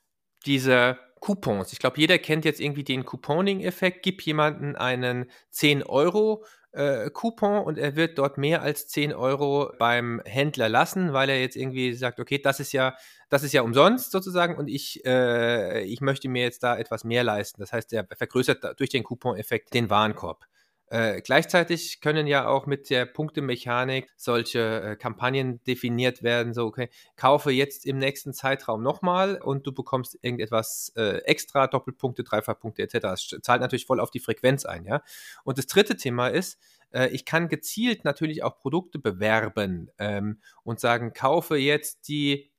[0.47, 6.43] diese Coupons, ich glaube, jeder kennt jetzt irgendwie den Couponing-Effekt, gib jemanden einen 10 Euro
[6.71, 11.39] äh, Coupon und er wird dort mehr als 10 Euro beim Händler lassen, weil er
[11.39, 12.95] jetzt irgendwie sagt, okay, das ist ja,
[13.29, 17.23] das ist ja umsonst sozusagen und ich, äh, ich möchte mir jetzt da etwas mehr
[17.23, 17.61] leisten.
[17.61, 20.45] Das heißt, er vergrößert durch den Coupon-Effekt den Warenkorb.
[20.89, 26.89] Äh, gleichzeitig können ja auch mit der Punktemechanik solche äh, Kampagnen definiert werden, so, okay,
[27.15, 32.97] kaufe jetzt im nächsten Zeitraum nochmal und du bekommst irgendetwas äh, extra, Doppelpunkte, Dreifachpunkte etc.
[33.01, 35.03] Das zahlt natürlich voll auf die Frequenz ein, ja.
[35.43, 36.59] Und das dritte Thema ist,
[36.91, 42.49] äh, ich kann gezielt natürlich auch Produkte bewerben ähm, und sagen, kaufe jetzt die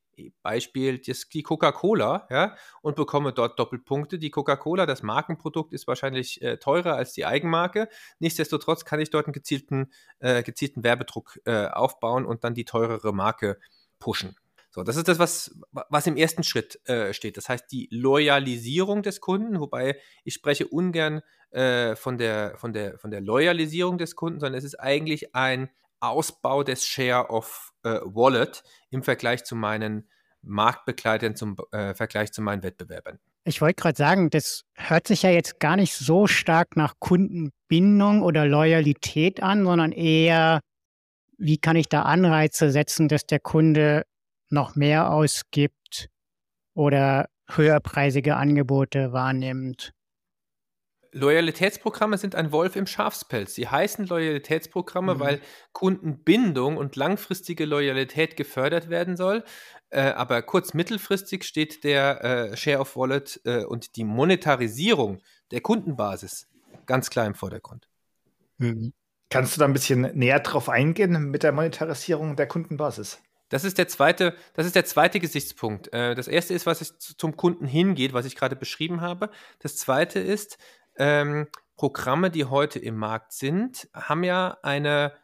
[0.43, 4.19] Beispiel die Coca-Cola, ja, und bekomme dort Doppelpunkte.
[4.19, 7.89] Die Coca-Cola, das Markenprodukt, ist wahrscheinlich äh, teurer als die Eigenmarke.
[8.19, 13.13] Nichtsdestotrotz kann ich dort einen gezielten, äh, gezielten Werbedruck äh, aufbauen und dann die teurere
[13.13, 13.59] Marke
[13.99, 14.37] pushen.
[14.73, 17.37] So, das ist das, was, was im ersten Schritt äh, steht.
[17.37, 22.97] Das heißt, die Loyalisierung des Kunden, wobei ich spreche ungern äh, von, der, von, der,
[22.99, 28.01] von der Loyalisierung des Kunden, sondern es ist eigentlich ein Ausbau des Share of äh,
[28.05, 30.09] Wallet im Vergleich zu meinen
[30.43, 33.19] Marktbegleitern, zum äh, Vergleich zu meinen Wettbewerbern.
[33.45, 38.23] Ich wollte gerade sagen, das hört sich ja jetzt gar nicht so stark nach Kundenbindung
[38.23, 40.61] oder Loyalität an, sondern eher,
[41.39, 44.05] wie kann ich da Anreize setzen, dass der Kunde
[44.51, 46.09] noch mehr ausgibt
[46.75, 49.93] oder höherpreisige Angebote wahrnimmt.
[51.13, 53.55] Loyalitätsprogramme sind ein Wolf im Schafspelz.
[53.55, 55.21] Sie heißen Loyalitätsprogramme, mhm.
[55.21, 55.41] weil
[55.73, 59.45] Kundenbindung und langfristige Loyalität gefördert werden soll.
[59.91, 65.21] Äh, aber kurz-mittelfristig steht der äh, Share of Wallet äh, und die Monetarisierung
[65.51, 66.49] der Kundenbasis
[66.87, 67.89] ganz klar im Vordergrund.
[68.59, 68.93] Mhm.
[69.31, 73.21] Kannst du da ein bisschen näher drauf eingehen mit der Monetarisierung der Kundenbasis?
[73.49, 75.93] Das ist der zweite, das ist der zweite Gesichtspunkt.
[75.93, 79.31] Äh, das erste ist, was zum Kunden hingeht, was ich gerade beschrieben habe.
[79.59, 80.59] Das zweite ist,
[80.97, 85.15] ähm, Programme, die heute im Markt sind, haben ja eine,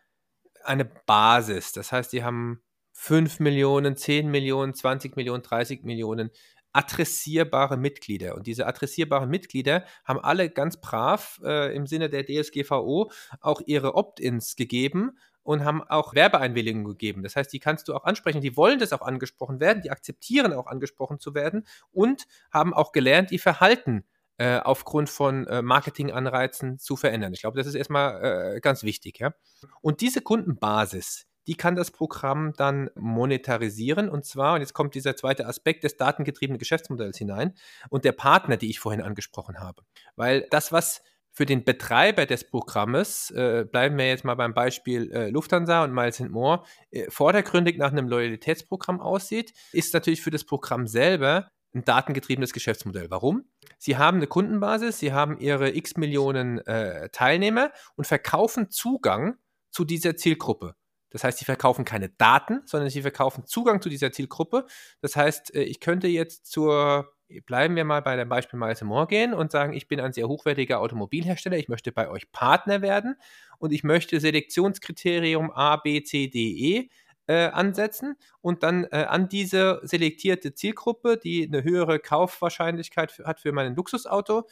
[0.65, 1.73] eine Basis.
[1.73, 6.31] Das heißt, die haben 5 Millionen, 10 Millionen, 20 Millionen, 30 Millionen
[6.73, 8.35] adressierbare Mitglieder.
[8.35, 13.95] Und diese adressierbaren Mitglieder haben alle ganz brav äh, im Sinne der DSGVO auch ihre
[13.95, 17.23] Opt-ins gegeben und haben auch Werbeeinwilligungen gegeben.
[17.23, 18.41] Das heißt, die kannst du auch ansprechen.
[18.41, 22.93] Die wollen das auch angesprochen werden, die akzeptieren auch angesprochen zu werden und haben auch
[22.93, 24.05] gelernt, ihr Verhalten
[24.39, 27.33] äh, aufgrund von äh, Marketinganreizen zu verändern.
[27.33, 29.19] Ich glaube, das ist erstmal äh, ganz wichtig.
[29.19, 29.33] Ja?
[29.81, 34.09] Und diese Kundenbasis, die kann das Programm dann monetarisieren.
[34.09, 37.55] Und zwar, und jetzt kommt dieser zweite Aspekt des datengetriebenen Geschäftsmodells hinein
[37.89, 39.83] und der Partner, die ich vorhin angesprochen habe.
[40.17, 41.03] Weil das, was
[41.37, 45.93] für den Betreiber des Programmes, äh, bleiben wir jetzt mal beim Beispiel äh, Lufthansa und
[45.93, 51.85] Miles More, äh, vordergründig nach einem Loyalitätsprogramm aussieht, ist natürlich für das Programm selber ein
[51.85, 53.11] datengetriebenes Geschäftsmodell.
[53.11, 53.45] Warum?
[53.79, 59.37] Sie haben eine Kundenbasis, sie haben ihre x Millionen äh, Teilnehmer und verkaufen Zugang
[59.71, 60.75] zu dieser Zielgruppe.
[61.11, 64.67] Das heißt, sie verkaufen keine Daten, sondern sie verkaufen Zugang zu dieser Zielgruppe.
[65.01, 67.13] Das heißt, äh, ich könnte jetzt zur,
[67.47, 70.29] bleiben wir mal bei dem Beispiel Miles More gehen und sagen, ich bin ein sehr
[70.29, 73.17] hochwertiger Automobilhersteller, ich möchte bei euch Partner werden
[73.59, 76.91] und ich möchte Selektionskriterium A, B, C, D, E
[77.27, 83.53] äh, ansetzen und dann äh, an diese selektierte Zielgruppe, die eine höhere Kaufwahrscheinlichkeit hat für
[83.53, 84.47] mein Luxusauto,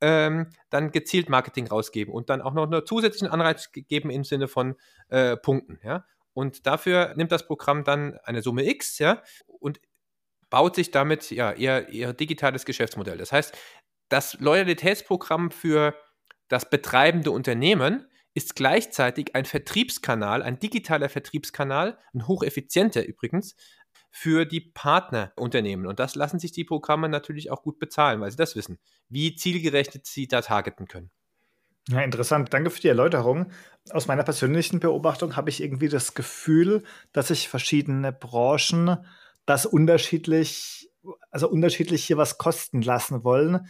[0.00, 4.48] ähm, dann gezielt Marketing rausgeben und dann auch noch einen zusätzlichen Anreiz geben im Sinne
[4.48, 4.76] von
[5.08, 5.80] äh, Punkten.
[5.82, 6.04] Ja?
[6.34, 9.80] Und dafür nimmt das Programm dann eine Summe X ja, und
[10.50, 13.18] baut sich damit ja, ihr, ihr digitales Geschäftsmodell.
[13.18, 13.56] Das heißt,
[14.08, 15.94] das Loyalitätsprogramm für
[16.48, 18.07] das betreibende Unternehmen
[18.38, 23.56] ist gleichzeitig ein Vertriebskanal, ein digitaler Vertriebskanal, ein hocheffizienter übrigens,
[24.10, 25.88] für die Partnerunternehmen.
[25.88, 29.34] Und das lassen sich die Programme natürlich auch gut bezahlen, weil sie das wissen, wie
[29.34, 31.10] zielgerechnet sie da targeten können.
[31.88, 32.54] Ja, interessant.
[32.54, 33.50] Danke für die Erläuterung.
[33.90, 39.04] Aus meiner persönlichen Beobachtung habe ich irgendwie das Gefühl, dass sich verschiedene Branchen
[39.46, 40.90] das unterschiedlich,
[41.32, 43.66] also unterschiedlich hier was kosten lassen wollen.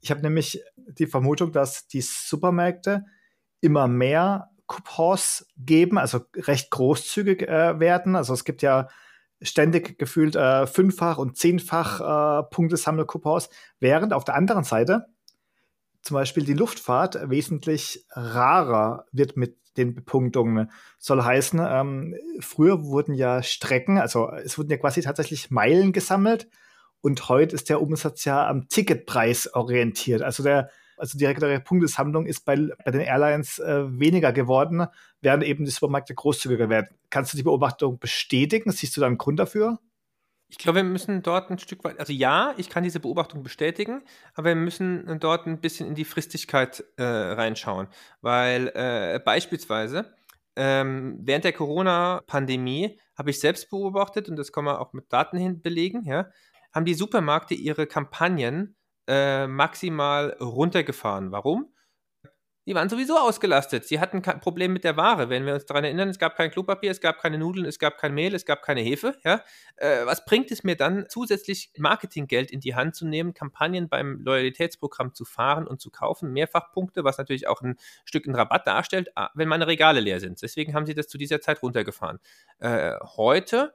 [0.00, 3.04] Ich habe nämlich die Vermutung, dass die Supermärkte
[3.60, 8.16] immer mehr Coupons geben, also recht großzügig äh, werden.
[8.16, 8.88] Also es gibt ja
[9.40, 13.48] ständig gefühlt äh, fünffach und zehnfach äh, Punktesammel-Coupons,
[13.80, 15.06] während auf der anderen Seite
[16.02, 20.70] zum Beispiel die Luftfahrt wesentlich rarer wird mit den Bepunktungen.
[20.98, 26.48] Soll heißen, ähm, früher wurden ja Strecken, also es wurden ja quasi tatsächlich Meilen gesammelt
[27.00, 30.22] und heute ist der Umsatz ja am Ticketpreis orientiert.
[30.22, 34.86] Also der also die reguläre Punktesammlung ist bei, bei den Airlines äh, weniger geworden,
[35.20, 36.88] während eben die Supermärkte großzügiger werden.
[37.10, 38.70] Kannst du die Beobachtung bestätigen?
[38.70, 39.78] Siehst du da einen Grund dafür?
[40.48, 44.02] Ich glaube, wir müssen dort ein Stück weit, also ja, ich kann diese Beobachtung bestätigen,
[44.34, 47.88] aber wir müssen dort ein bisschen in die Fristigkeit äh, reinschauen,
[48.20, 50.14] weil äh, beispielsweise
[50.54, 55.36] ähm, während der Corona-Pandemie habe ich selbst beobachtet, und das kann man auch mit Daten
[55.36, 56.28] hin belegen, ja,
[56.72, 58.75] haben die Supermärkte ihre Kampagnen
[59.06, 61.32] äh, maximal runtergefahren.
[61.32, 61.68] Warum?
[62.66, 63.84] die waren sowieso ausgelastet.
[63.84, 65.30] Sie hatten kein Problem mit der Ware.
[65.30, 67.96] Wenn wir uns daran erinnern, es gab kein Klopapier, es gab keine Nudeln, es gab
[67.96, 69.16] kein Mehl, es gab keine Hefe.
[69.24, 69.42] Ja?
[69.76, 74.20] Äh, was bringt es mir dann, zusätzlich Marketinggeld in die Hand zu nehmen, Kampagnen beim
[74.24, 79.10] Loyalitätsprogramm zu fahren und zu kaufen, Mehrfachpunkte, was natürlich auch ein Stück in Rabatt darstellt,
[79.14, 80.42] ah, wenn meine Regale leer sind.
[80.42, 82.18] Deswegen haben sie das zu dieser Zeit runtergefahren.
[82.58, 83.74] Äh, heute,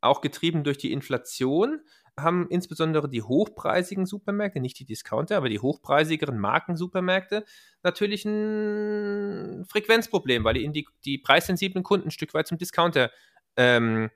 [0.00, 1.80] auch getrieben durch die Inflation,
[2.16, 7.44] haben insbesondere die hochpreisigen Supermärkte, nicht die Discounter, aber die hochpreisigeren Markensupermärkte
[7.82, 13.10] natürlich ein Frequenzproblem, weil die, die preissensiblen Kunden ein Stück weit zum Discounter
[13.56, 14.10] ähm,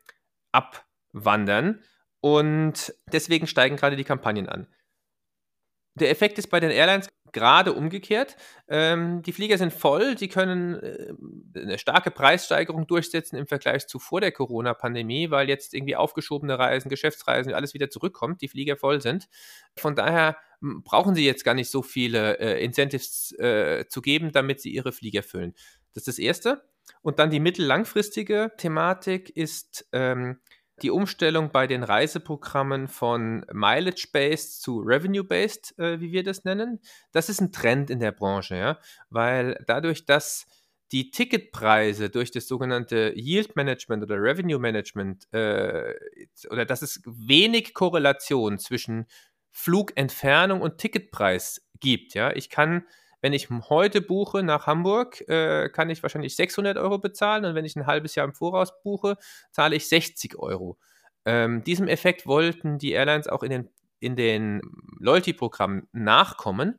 [0.53, 1.81] abwandern.
[2.21, 4.69] Und deswegen steigen gerade die Kampagnen an.
[5.95, 8.37] Der Effekt ist bei den Airlines gerade umgekehrt.
[8.69, 11.15] Ähm, die Flieger sind voll, sie können äh,
[11.59, 16.89] eine starke Preissteigerung durchsetzen im Vergleich zu vor der Corona-Pandemie, weil jetzt irgendwie aufgeschobene Reisen,
[16.89, 19.29] Geschäftsreisen, alles wieder zurückkommt, die Flieger voll sind.
[19.77, 24.61] Von daher brauchen sie jetzt gar nicht so viele äh, Incentives äh, zu geben, damit
[24.61, 25.55] sie ihre Flieger füllen.
[25.95, 26.63] Das ist das Erste.
[27.01, 30.41] Und dann die mittellangfristige Thematik ist, ähm,
[30.83, 36.81] die Umstellung bei den Reiseprogrammen von Mileage-Based zu Revenue-Based, äh, wie wir das nennen,
[37.13, 38.79] das ist ein Trend in der Branche, ja,
[39.11, 40.47] weil dadurch, dass
[40.93, 45.95] die Ticketpreise durch das sogenannte Yield Management oder Revenue Management äh,
[46.51, 49.07] oder dass es wenig Korrelation zwischen
[49.51, 52.15] Flugentfernung und Ticketpreis gibt.
[52.15, 52.87] Ja, ich kann
[53.23, 57.65] wenn ich heute buche nach Hamburg, äh, kann ich wahrscheinlich 600 Euro bezahlen und wenn
[57.65, 59.17] ich ein halbes Jahr im Voraus buche,
[59.53, 60.77] zahle ich 60 Euro.
[61.25, 64.61] Ähm, diesem Effekt wollten die Airlines auch in den, in den
[64.99, 66.79] Loyalty-Programmen nachkommen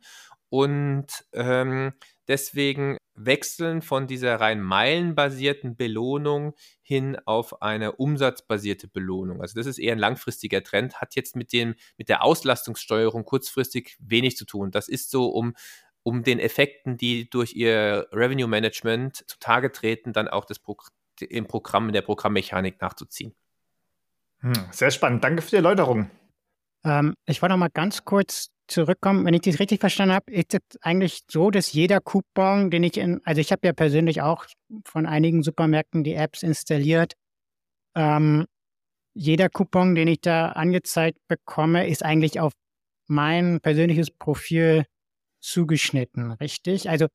[0.49, 1.93] und ähm,
[2.27, 9.41] deswegen wechseln von dieser rein meilenbasierten Belohnung hin auf eine umsatzbasierte Belohnung.
[9.41, 13.97] Also das ist eher ein langfristiger Trend, hat jetzt mit dem mit der Auslastungssteuerung kurzfristig
[13.99, 14.71] wenig zu tun.
[14.71, 15.55] Das ist so, um
[16.03, 20.77] um den Effekten, die durch ihr Revenue Management zutage treten, dann auch das Pro
[21.19, 23.33] im Programm, in der Programmmechanik nachzuziehen.
[24.39, 25.23] Hm, sehr spannend.
[25.23, 26.09] Danke für die Erläuterung.
[26.83, 29.25] Ähm, ich wollte noch mal ganz kurz zurückkommen.
[29.25, 32.97] Wenn ich das richtig verstanden habe, ist es eigentlich so, dass jeder Coupon, den ich
[32.97, 34.45] in, also ich habe ja persönlich auch
[34.85, 37.13] von einigen Supermärkten die Apps installiert.
[37.95, 38.45] Ähm,
[39.13, 42.53] jeder Coupon, den ich da angezeigt bekomme, ist eigentlich auf
[43.07, 44.85] mein persönliches Profil
[45.43, 46.89] zugeschnitten, richtig?
[46.89, 47.07] Also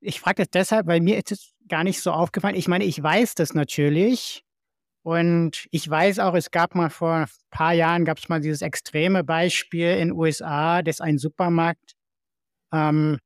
[0.00, 2.56] ich frage das deshalb, weil mir ist es gar nicht so aufgefallen.
[2.56, 4.44] Ich meine, ich weiß das natürlich.
[5.02, 8.62] Und ich weiß auch, es gab mal vor ein paar Jahren, gab es mal dieses
[8.62, 11.94] extreme Beispiel in den USA, dass ein Supermarkt
[12.72, 13.18] ähm,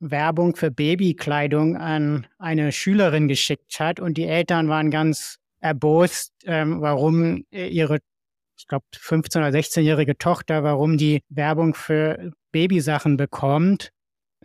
[0.00, 6.80] Werbung für Babykleidung an eine Schülerin geschickt hat und die Eltern waren ganz erbost, ähm,
[6.80, 7.98] warum ihre,
[8.56, 13.90] ich glaube, 15- oder 16-jährige Tochter, warum die Werbung für Babysachen bekommt.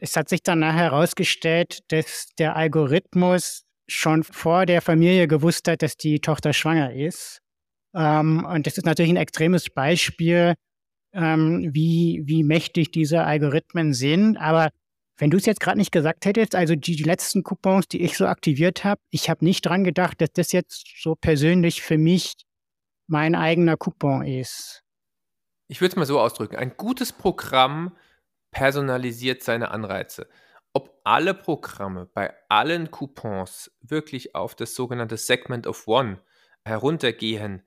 [0.02, 5.84] Es hat sich dann nachher herausgestellt, dass der Algorithmus schon vor der Familie gewusst hat,
[5.84, 7.40] dass die Tochter schwanger ist.
[7.96, 10.56] Ähm, und das ist natürlich ein extremes Beispiel,
[11.14, 14.38] ähm, wie, wie mächtig diese Algorithmen sind.
[14.38, 14.70] Aber
[15.18, 18.18] wenn du es jetzt gerade nicht gesagt hättest, also die, die letzten Coupons, die ich
[18.18, 22.34] so aktiviert habe, ich habe nicht dran gedacht, dass das jetzt so persönlich für mich
[23.08, 24.84] mein eigener Coupon ist.
[25.72, 26.56] Ich würde es mal so ausdrücken.
[26.56, 27.96] Ein gutes Programm
[28.50, 30.28] personalisiert seine Anreize.
[30.74, 36.22] Ob alle Programme bei allen Coupons wirklich auf das sogenannte Segment of One
[36.66, 37.62] heruntergehen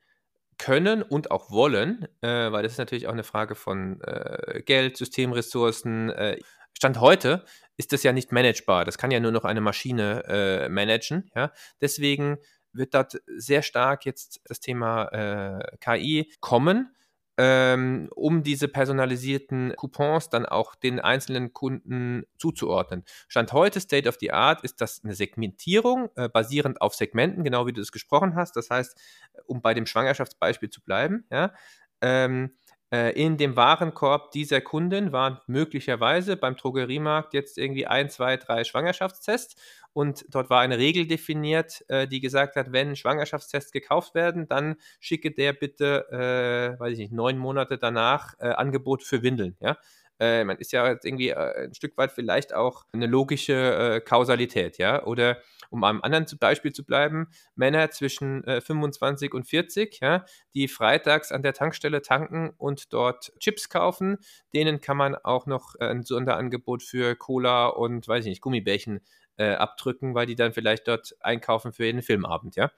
[0.58, 4.96] können und auch wollen, äh, weil das ist natürlich auch eine Frage von äh, Geld,
[4.96, 6.10] Systemressourcen.
[6.10, 6.40] Äh,
[6.76, 7.44] Stand heute
[7.76, 8.84] ist das ja nicht managebar.
[8.84, 11.30] Das kann ja nur noch eine Maschine äh, managen.
[11.36, 11.52] Ja?
[11.80, 12.38] Deswegen
[12.72, 16.92] wird dort sehr stark jetzt das Thema äh, KI kommen
[17.38, 23.04] ähm, um diese personalisierten Coupons dann auch den einzelnen Kunden zuzuordnen.
[23.28, 27.66] Stand heute State of the Art ist das eine Segmentierung äh, basierend auf Segmenten, genau
[27.66, 28.56] wie du es gesprochen hast.
[28.56, 29.00] Das heißt,
[29.46, 31.52] um bei dem Schwangerschaftsbeispiel zu bleiben, ja,
[32.02, 32.52] ähm,
[32.92, 38.64] äh, in dem Warenkorb dieser Kunden waren möglicherweise beim Drogeriemarkt jetzt irgendwie ein, zwei, drei
[38.64, 39.56] Schwangerschaftstests
[39.92, 44.76] und dort war eine Regel definiert, äh, die gesagt hat, wenn Schwangerschaftstests gekauft werden, dann
[45.00, 49.56] schicke der bitte, äh, weiß ich nicht, neun Monate danach äh, Angebot für Windeln.
[49.60, 49.76] Ja?
[50.22, 54.78] Äh, man ist ja irgendwie äh, ein Stück weit vielleicht auch eine logische äh, Kausalität,
[54.78, 55.04] ja.
[55.04, 55.38] Oder
[55.70, 57.26] um am anderen Beispiel zu bleiben,
[57.56, 60.24] Männer zwischen äh, 25 und 40, ja,
[60.54, 64.18] die freitags an der Tankstelle tanken und dort Chips kaufen,
[64.54, 69.00] denen kann man auch noch ein Sonderangebot für Cola und, weiß ich nicht, Gummibärchen
[69.36, 72.70] äh, abdrücken, weil die dann vielleicht dort einkaufen für jeden Filmabend, ja.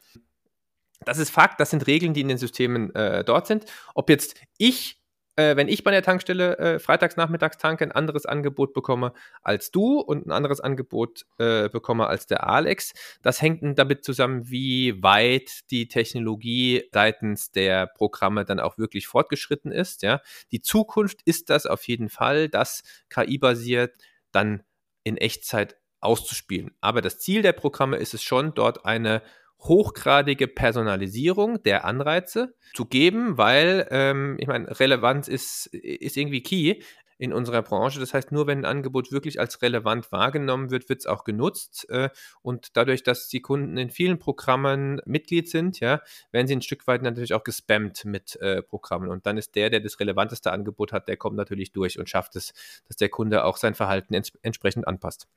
[1.04, 3.66] Das ist Fakt, das sind Regeln, die in den Systemen äh, dort sind.
[3.94, 5.04] Ob jetzt ich
[5.36, 7.16] äh, wenn ich bei der Tankstelle äh, freitags
[7.58, 12.48] tanke, ein anderes Angebot bekomme als du und ein anderes Angebot äh, bekomme als der
[12.48, 12.92] Alex.
[13.22, 19.72] Das hängt damit zusammen, wie weit die Technologie seitens der Programme dann auch wirklich fortgeschritten
[19.72, 20.02] ist.
[20.02, 20.20] Ja.
[20.52, 23.96] Die Zukunft ist das auf jeden Fall, das KI-basiert
[24.30, 24.62] dann
[25.02, 26.72] in Echtzeit auszuspielen.
[26.80, 29.22] Aber das Ziel der Programme ist es schon, dort eine
[29.60, 36.80] hochgradige Personalisierung der Anreize zu geben, weil ähm, ich meine, Relevanz ist, ist irgendwie key
[37.18, 38.00] in unserer Branche.
[38.00, 41.88] Das heißt, nur wenn ein Angebot wirklich als relevant wahrgenommen wird, wird es auch genutzt.
[41.88, 42.10] Äh,
[42.42, 46.00] und dadurch, dass die Kunden in vielen Programmen Mitglied sind, ja,
[46.32, 49.08] werden sie ein Stück weit natürlich auch gespammt mit äh, Programmen.
[49.08, 52.36] Und dann ist der, der das relevanteste Angebot hat, der kommt natürlich durch und schafft
[52.36, 52.52] es,
[52.88, 55.28] dass der Kunde auch sein Verhalten ents entsprechend anpasst.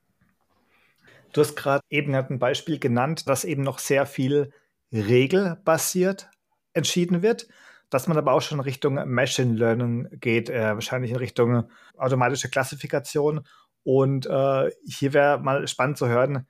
[1.34, 4.52] Du hast gerade eben ein Beispiel genannt, dass eben noch sehr viel
[4.92, 6.30] regelbasiert
[6.74, 7.48] entschieden wird,
[7.90, 13.46] dass man aber auch schon Richtung Machine Learning geht, äh, wahrscheinlich in Richtung automatische Klassifikation.
[13.84, 16.48] Und äh, hier wäre mal spannend zu hören,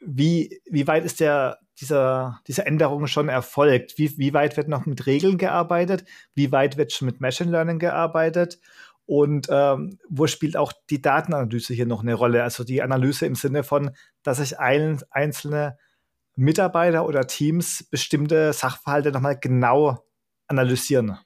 [0.00, 3.98] wie, wie weit ist der, dieser, diese Änderung schon erfolgt?
[3.98, 6.04] Wie, wie weit wird noch mit Regeln gearbeitet?
[6.34, 8.58] Wie weit wird schon mit Machine Learning gearbeitet?
[9.06, 12.42] Und ähm, wo spielt auch die Datenanalyse hier noch eine Rolle?
[12.42, 13.92] Also die Analyse im Sinne von,
[14.22, 15.78] dass sich ein, einzelne
[16.34, 20.04] Mitarbeiter oder Teams bestimmte Sachverhalte nochmal genau
[20.48, 21.18] analysieren.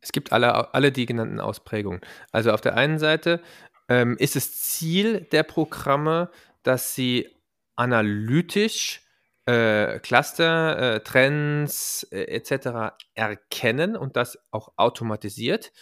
[0.00, 2.00] Es gibt alle, alle die genannten Ausprägungen.
[2.30, 3.40] Also auf der einen Seite
[3.88, 6.30] ähm, ist es Ziel der Programme,
[6.62, 7.28] dass sie
[7.76, 9.00] analytisch
[9.46, 12.94] äh, Cluster, äh, Trends äh, etc.
[13.14, 15.72] erkennen und das auch automatisiert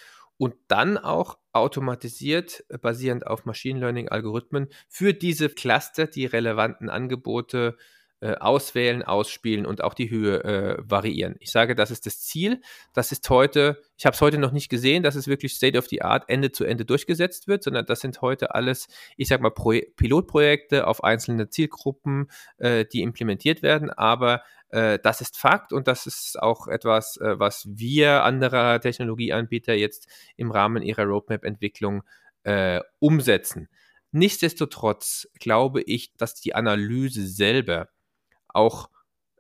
[0.43, 7.77] und dann auch automatisiert, äh, basierend auf Machine Learning-Algorithmen, für diese Cluster die relevanten Angebote
[8.23, 11.35] äh, auswählen, ausspielen und auch die Höhe äh, variieren.
[11.41, 12.61] Ich sage, das ist das Ziel.
[12.93, 15.89] Das ist heute, ich habe es heute noch nicht gesehen, dass es wirklich State of
[15.89, 19.51] the Art Ende zu Ende durchgesetzt wird, sondern das sind heute alles, ich sage mal,
[19.51, 23.91] Pro Pilotprojekte auf einzelne Zielgruppen, äh, die implementiert werden.
[23.91, 29.75] Aber äh, das ist Fakt und das ist auch etwas, äh, was wir anderer Technologieanbieter
[29.75, 30.07] jetzt
[30.37, 32.05] im Rahmen ihrer Roadmap-Entwicklung
[32.99, 33.69] umsetzen.
[34.11, 37.89] Nichtsdestotrotz glaube ich, dass die Analyse selber
[38.55, 38.89] auch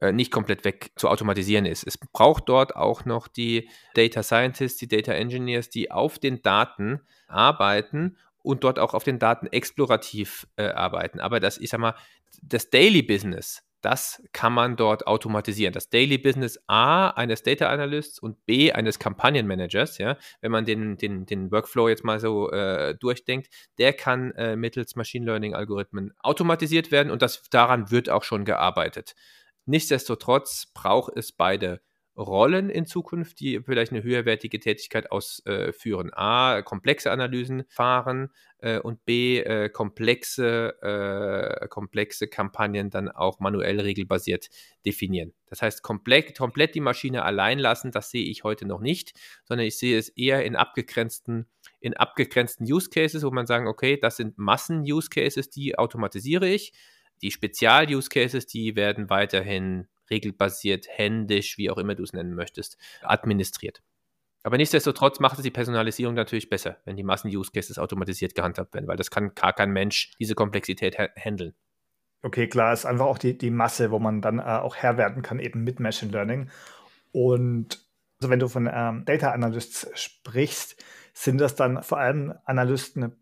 [0.00, 1.86] äh, nicht komplett weg zu automatisieren ist.
[1.86, 7.00] Es braucht dort auch noch die Data Scientists, die Data Engineers, die auf den Daten
[7.28, 11.20] arbeiten und dort auch auf den Daten explorativ äh, arbeiten.
[11.20, 11.94] Aber das, ich sag mal,
[12.42, 15.74] das Daily Business, das kann man dort automatisieren.
[15.74, 20.96] Das Daily Business A eines Data Analysts und B eines Kampagnenmanagers, ja, wenn man den,
[20.96, 26.14] den, den Workflow jetzt mal so äh, durchdenkt, der kann äh, mittels Machine Learning Algorithmen
[26.20, 29.14] automatisiert werden und das, daran wird auch schon gearbeitet.
[29.66, 31.80] Nichtsdestotrotz braucht es beide
[32.16, 36.10] Rollen in Zukunft, die vielleicht eine höherwertige Tätigkeit ausführen.
[36.12, 43.80] A, komplexe Analysen fahren äh, und B, äh, komplexe, äh, komplexe Kampagnen dann auch manuell
[43.80, 44.50] regelbasiert
[44.84, 45.32] definieren.
[45.46, 49.66] Das heißt, komplett, komplett die Maschine allein lassen, das sehe ich heute noch nicht, sondern
[49.66, 51.46] ich sehe es eher in abgegrenzten,
[51.80, 56.72] in abgegrenzten Use Cases, wo man sagen, okay, das sind Massen-Use Cases, die automatisiere ich.
[57.22, 62.78] Die Spezial-Use Cases, die werden weiterhin regelbasiert, händisch, wie auch immer du es nennen möchtest,
[63.02, 63.82] administriert.
[64.44, 68.96] Aber nichtsdestotrotz macht es die Personalisierung natürlich besser, wenn die Massen-Use-Cases automatisiert gehandhabt werden, weil
[68.96, 71.54] das kann gar kein Mensch diese Komplexität handeln.
[72.22, 75.22] Okay, klar, ist einfach auch die, die Masse, wo man dann äh, auch Herr werden
[75.22, 76.50] kann, eben mit Machine Learning.
[77.10, 77.84] Und
[78.20, 80.82] also wenn du von ähm, Data Analysts sprichst,
[81.14, 83.16] sind das dann vor allem Analysten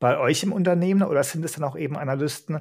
[0.00, 2.60] bei euch im Unternehmen oder sind es dann auch eben Analysten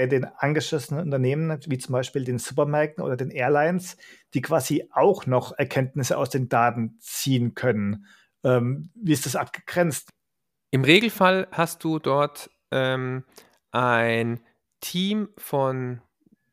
[0.00, 3.98] bei den angeschlossenen Unternehmen, wie zum Beispiel den Supermärkten oder den Airlines,
[4.32, 8.06] die quasi auch noch Erkenntnisse aus den Daten ziehen können.
[8.42, 10.08] Ähm, wie ist das abgegrenzt?
[10.70, 13.24] Im Regelfall hast du dort ähm,
[13.72, 14.40] ein
[14.80, 16.00] Team von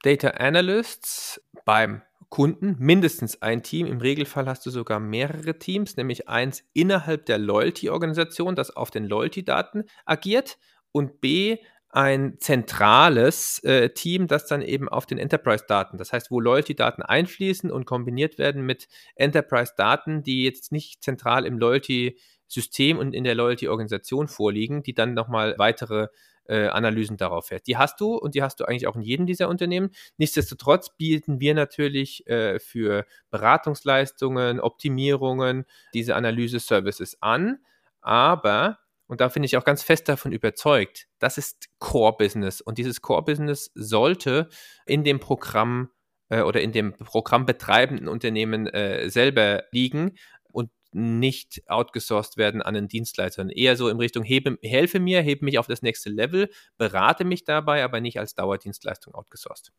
[0.03, 3.87] Data Analysts beim Kunden, mindestens ein Team.
[3.87, 9.05] Im Regelfall hast du sogar mehrere Teams, nämlich eins innerhalb der Loyalty-Organisation, das auf den
[9.05, 10.57] Loyalty-Daten agiert
[10.91, 11.59] und B,
[11.89, 17.71] ein zentrales äh, Team, das dann eben auf den Enterprise-Daten, das heißt, wo Loyalty-Daten einfließen
[17.71, 24.27] und kombiniert werden mit Enterprise-Daten, die jetzt nicht zentral im Loyalty-System und in der Loyalty-Organisation
[24.27, 26.07] vorliegen, die dann nochmal weitere
[26.47, 27.67] äh, Analysen darauf fährt.
[27.67, 29.91] Die hast du und die hast du eigentlich auch in jedem dieser Unternehmen.
[30.17, 37.59] Nichtsdestotrotz bieten wir natürlich äh, für Beratungsleistungen, Optimierungen diese Analyse-Services an,
[38.01, 42.61] aber und da bin ich auch ganz fest davon überzeugt, das ist Core-Business.
[42.61, 44.49] Und dieses Core-Business sollte
[44.85, 45.89] in dem Programm
[46.29, 50.17] äh, oder in dem programmbetreibenden Unternehmen äh, selber liegen
[50.51, 53.47] und nicht outgesourced werden an einen Dienstleister.
[53.49, 57.45] Eher so in Richtung, hebe, helfe mir, hebe mich auf das nächste Level, berate mich
[57.45, 59.71] dabei, aber nicht als Dauerdienstleistung outgesourced.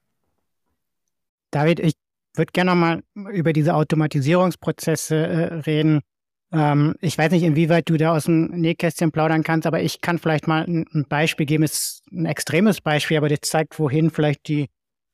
[1.50, 1.94] David, ich
[2.34, 6.02] würde gerne mal über diese Automatisierungsprozesse äh, reden.
[6.52, 10.18] Ähm, ich weiß nicht, inwieweit du da aus dem Nähkästchen plaudern kannst, aber ich kann
[10.18, 11.62] vielleicht mal ein, Beispiel geben.
[11.64, 14.68] Es ist ein extremes Beispiel, aber das zeigt, wohin vielleicht die,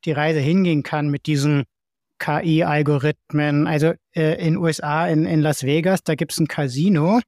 [0.05, 1.63] die Reise hingehen kann mit diesen
[2.19, 3.67] KI-Algorithmen.
[3.67, 7.19] Also äh, in USA, in, in Las Vegas, da gibt es ein Casino.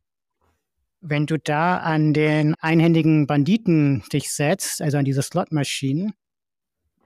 [1.02, 6.14] Wenn du da an den einhändigen Banditen dich setzt, also an diese Slotmaschinen,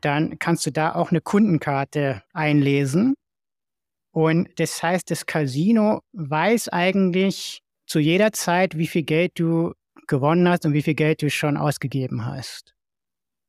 [0.02, 3.16] dann kannst du da auch eine Kundenkarte einlesen
[4.12, 9.74] und das heißt, das Casino weiß eigentlich zu jeder Zeit, wie viel Geld du
[10.08, 12.74] gewonnen hast und wie viel Geld du schon ausgegeben hast.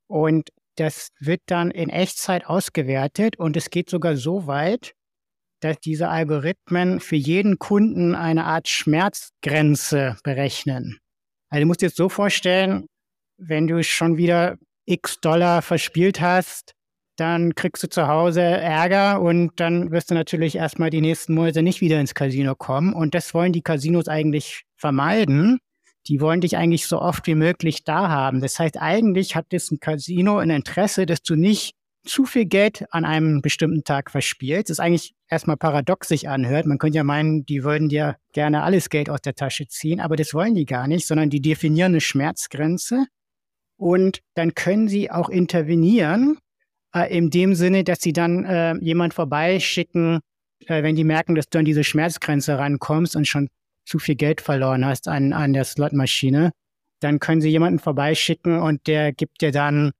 [0.08, 4.94] Und das wird dann in Echtzeit ausgewertet und es geht sogar so weit,
[5.60, 10.98] dass diese Algorithmen für jeden Kunden eine Art Schmerzgrenze berechnen.
[11.50, 12.86] Also du musst dir jetzt so vorstellen,
[13.36, 14.56] wenn du schon wieder
[14.86, 16.72] x Dollar verspielt hast,
[17.16, 21.62] dann kriegst du zu Hause Ärger und dann wirst du natürlich erstmal die nächsten Monate
[21.62, 22.92] nicht wieder ins Casino kommen.
[22.92, 25.58] Und das wollen die Casinos eigentlich vermeiden.
[26.08, 28.40] Die wollen dich eigentlich so oft wie möglich da haben.
[28.40, 32.84] Das heißt, eigentlich hat das ein Casino ein Interesse, dass du nicht zu viel Geld
[32.90, 34.70] an einem bestimmten Tag verspielst.
[34.70, 36.66] Das ist eigentlich erstmal paradox sich anhört.
[36.66, 40.16] Man könnte ja meinen, die würden dir gerne alles Geld aus der Tasche ziehen, aber
[40.16, 43.06] das wollen die gar nicht, sondern die definieren eine Schmerzgrenze
[43.76, 46.38] und dann können sie auch intervenieren
[46.94, 50.20] äh, in dem Sinne, dass sie dann äh, jemand vorbeischicken,
[50.66, 53.48] äh, wenn die merken, dass du an diese Schmerzgrenze rankommst und schon
[53.84, 56.52] zu viel Geld verloren hast an, an der Slotmaschine,
[57.00, 59.92] dann können sie jemanden vorbeischicken und der gibt dir dann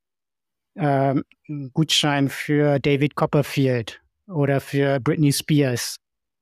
[0.74, 1.14] äh,
[1.48, 5.96] einen Gutschein für David Copperfield oder für Britney Spears.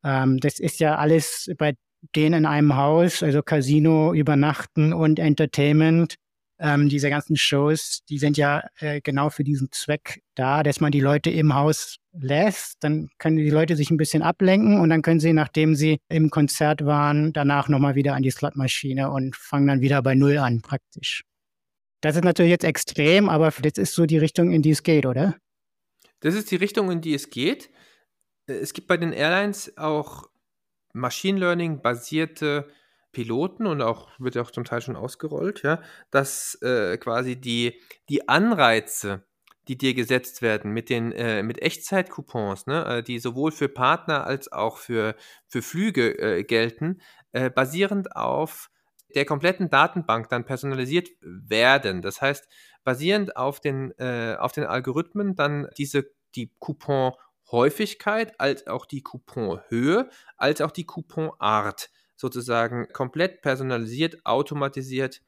[0.04, 1.74] Ähm, das ist ja alles bei
[2.14, 6.16] denen in einem Haus, also Casino, Übernachten und Entertainment
[6.60, 10.92] ähm, diese ganzen Shows, die sind ja äh, genau für diesen Zweck da, dass man
[10.92, 12.76] die Leute im Haus lässt.
[12.80, 16.30] Dann können die Leute sich ein bisschen ablenken und dann können sie, nachdem sie im
[16.30, 20.60] Konzert waren, danach nochmal wieder an die Slotmaschine und fangen dann wieder bei Null an,
[20.60, 21.24] praktisch.
[22.02, 25.06] Das ist natürlich jetzt extrem, aber das ist so die Richtung, in die es geht,
[25.06, 25.36] oder?
[26.20, 27.70] Das ist die Richtung, in die es geht.
[28.46, 30.28] Äh, es gibt bei den Airlines auch
[30.92, 32.68] Machine Learning basierte
[33.12, 35.80] Piloten und auch wird ja auch zum Teil schon ausgerollt, ja,
[36.10, 39.24] dass äh, quasi die, die Anreize,
[39.68, 44.26] die dir gesetzt werden mit den äh, mit Echtzeit-Coupons, ne, äh, die sowohl für Partner
[44.26, 45.14] als auch für,
[45.48, 47.00] für Flüge äh, gelten,
[47.32, 48.70] äh, basierend auf
[49.14, 52.00] der kompletten Datenbank dann personalisiert werden.
[52.00, 52.48] Das heißt,
[52.84, 57.12] basierend auf den, äh, auf den Algorithmen dann diese die Coupon
[57.50, 61.90] Häufigkeit als auch die Couponhöhe als auch die Couponart
[62.20, 65.22] sozusagen komplett personalisiert, automatisiert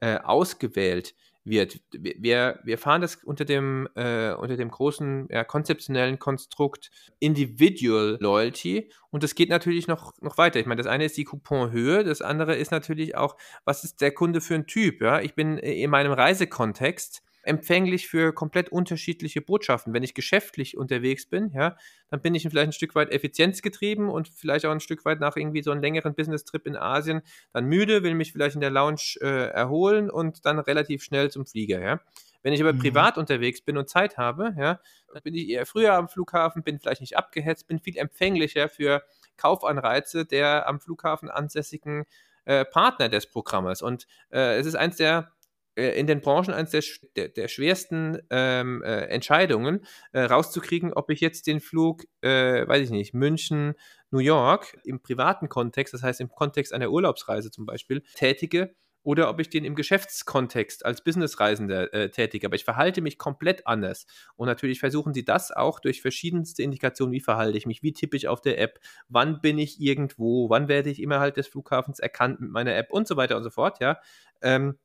[0.00, 1.80] äh, ausgewählt wird.
[1.92, 6.90] Wir, wir fahren das unter dem, äh, unter dem großen ja, konzeptionellen Konstrukt
[7.20, 10.58] Individual Loyalty und das geht natürlich noch, noch weiter.
[10.60, 14.12] Ich meine, das eine ist die Couponhöhe, das andere ist natürlich auch, was ist der
[14.12, 15.00] Kunde für ein Typ?
[15.00, 15.20] Ja?
[15.20, 19.92] Ich bin in meinem Reisekontext empfänglich für komplett unterschiedliche Botschaften.
[19.92, 21.76] Wenn ich geschäftlich unterwegs bin, ja,
[22.10, 25.36] dann bin ich vielleicht ein Stück weit effizienzgetrieben und vielleicht auch ein Stück weit nach
[25.36, 27.22] irgendwie so einem längeren Business-Trip in Asien
[27.52, 31.46] dann müde, will mich vielleicht in der Lounge äh, erholen und dann relativ schnell zum
[31.46, 32.00] Flieger, ja.
[32.42, 32.78] Wenn ich aber mhm.
[32.78, 34.80] privat unterwegs bin und Zeit habe, ja,
[35.12, 39.02] dann bin ich eher früher am Flughafen, bin vielleicht nicht abgehetzt, bin viel empfänglicher für
[39.36, 42.04] Kaufanreize der am Flughafen ansässigen
[42.44, 43.82] äh, Partner des Programmes.
[43.82, 45.32] Und äh, es ist eins der
[45.76, 46.82] in den Branchen eines der,
[47.16, 52.82] der, der schwersten ähm, äh, Entscheidungen, äh, rauszukriegen, ob ich jetzt den Flug, äh, weiß
[52.82, 53.74] ich nicht, München,
[54.10, 58.74] New York im privaten Kontext, das heißt im Kontext einer Urlaubsreise zum Beispiel, tätige
[59.06, 62.48] oder ob ich den im Geschäftskontext als Businessreisender äh, tätige.
[62.48, 64.04] Aber ich verhalte mich komplett anders.
[64.34, 68.16] Und natürlich versuchen sie das auch durch verschiedenste Indikationen, wie verhalte ich mich, wie tippe
[68.16, 72.40] ich auf der App, wann bin ich irgendwo, wann werde ich innerhalb des Flughafens erkannt
[72.40, 74.00] mit meiner App und so weiter und so fort, ja.
[74.42, 74.76] Ähm,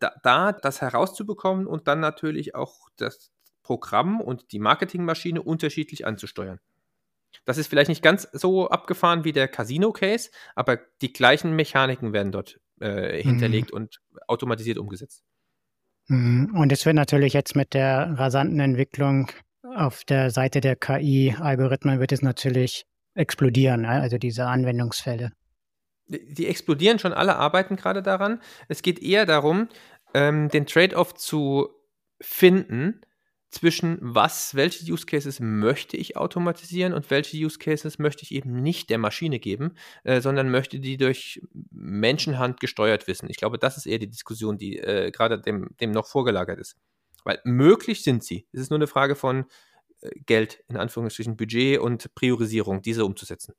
[0.00, 3.30] da, da das herauszubekommen und dann natürlich auch das
[3.62, 6.60] Programm und die Marketingmaschine unterschiedlich anzusteuern.
[7.44, 12.30] Das ist vielleicht nicht ganz so abgefahren wie der Casino-Case, aber die gleichen Mechaniken werden
[12.30, 13.76] dort äh, hinterlegt mhm.
[13.76, 15.24] und automatisiert umgesetzt.
[16.06, 16.54] Mhm.
[16.56, 19.30] Und es wird natürlich jetzt mit der rasanten Entwicklung
[19.62, 22.84] auf der Seite der KI-Algorithmen wird es natürlich
[23.14, 23.88] explodieren, ne?
[23.88, 25.32] also diese Anwendungsfälle.
[26.06, 28.42] Die explodieren schon, alle arbeiten gerade daran.
[28.68, 29.68] Es geht eher darum,
[30.12, 31.70] ähm, den Trade-off zu
[32.20, 33.00] finden,
[33.54, 38.62] zwischen was, welche Use Cases möchte ich automatisieren und welche Use Cases möchte ich eben
[38.62, 41.40] nicht der Maschine geben, äh, sondern möchte die durch
[41.70, 43.30] Menschenhand gesteuert wissen.
[43.30, 46.76] Ich glaube, das ist eher die Diskussion, die äh, gerade dem, dem noch vorgelagert ist.
[47.22, 48.46] Weil möglich sind sie.
[48.52, 49.46] Es ist nur eine Frage von
[50.00, 53.54] äh, Geld, in Anführungsstrichen Budget und Priorisierung, diese umzusetzen.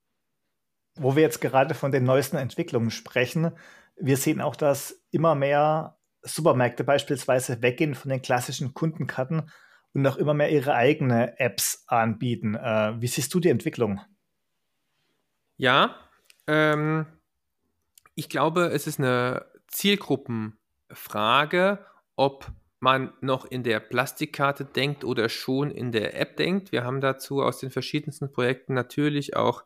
[0.98, 3.52] Wo wir jetzt gerade von den neuesten Entwicklungen sprechen,
[3.98, 9.50] wir sehen auch, dass immer mehr Supermärkte beispielsweise weggehen von den klassischen Kundenkarten
[9.94, 12.56] und auch immer mehr ihre eigene Apps anbieten.
[12.56, 14.02] Äh, wie siehst du die Entwicklung?
[15.58, 15.96] Ja,
[16.48, 17.06] ähm,
[18.16, 21.86] ich glaube, es ist eine Zielgruppenfrage,
[22.16, 26.72] ob man noch in der Plastikkarte denkt oder schon in der App denkt.
[26.72, 29.64] Wir haben dazu aus den verschiedensten Projekten natürlich auch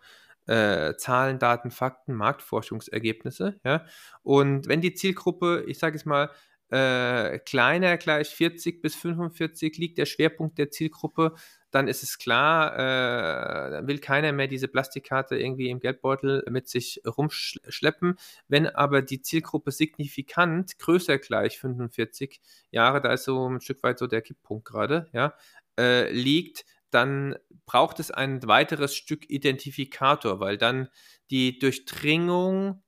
[0.50, 3.60] äh, Zahlen, Daten, Fakten, Marktforschungsergebnisse.
[3.64, 3.86] Ja?
[4.24, 6.32] Und wenn die Zielgruppe, ich sage es mal,
[6.72, 11.34] äh, kleiner gleich 40 bis 45 liegt der Schwerpunkt der Zielgruppe,
[11.72, 16.68] dann ist es klar, äh, dann will keiner mehr diese Plastikkarte irgendwie im Geldbeutel mit
[16.68, 18.16] sich rumschleppen.
[18.48, 22.42] Wenn aber die Zielgruppe signifikant größer gleich 45
[22.72, 25.36] Jahre, da ist so ein Stück weit so der Kipppunkt gerade, ja,
[25.80, 27.36] äh, liegt, dann
[27.66, 30.90] braucht es ein weiteres Stück Identifikator, weil dann
[31.30, 32.84] die Durchdringung,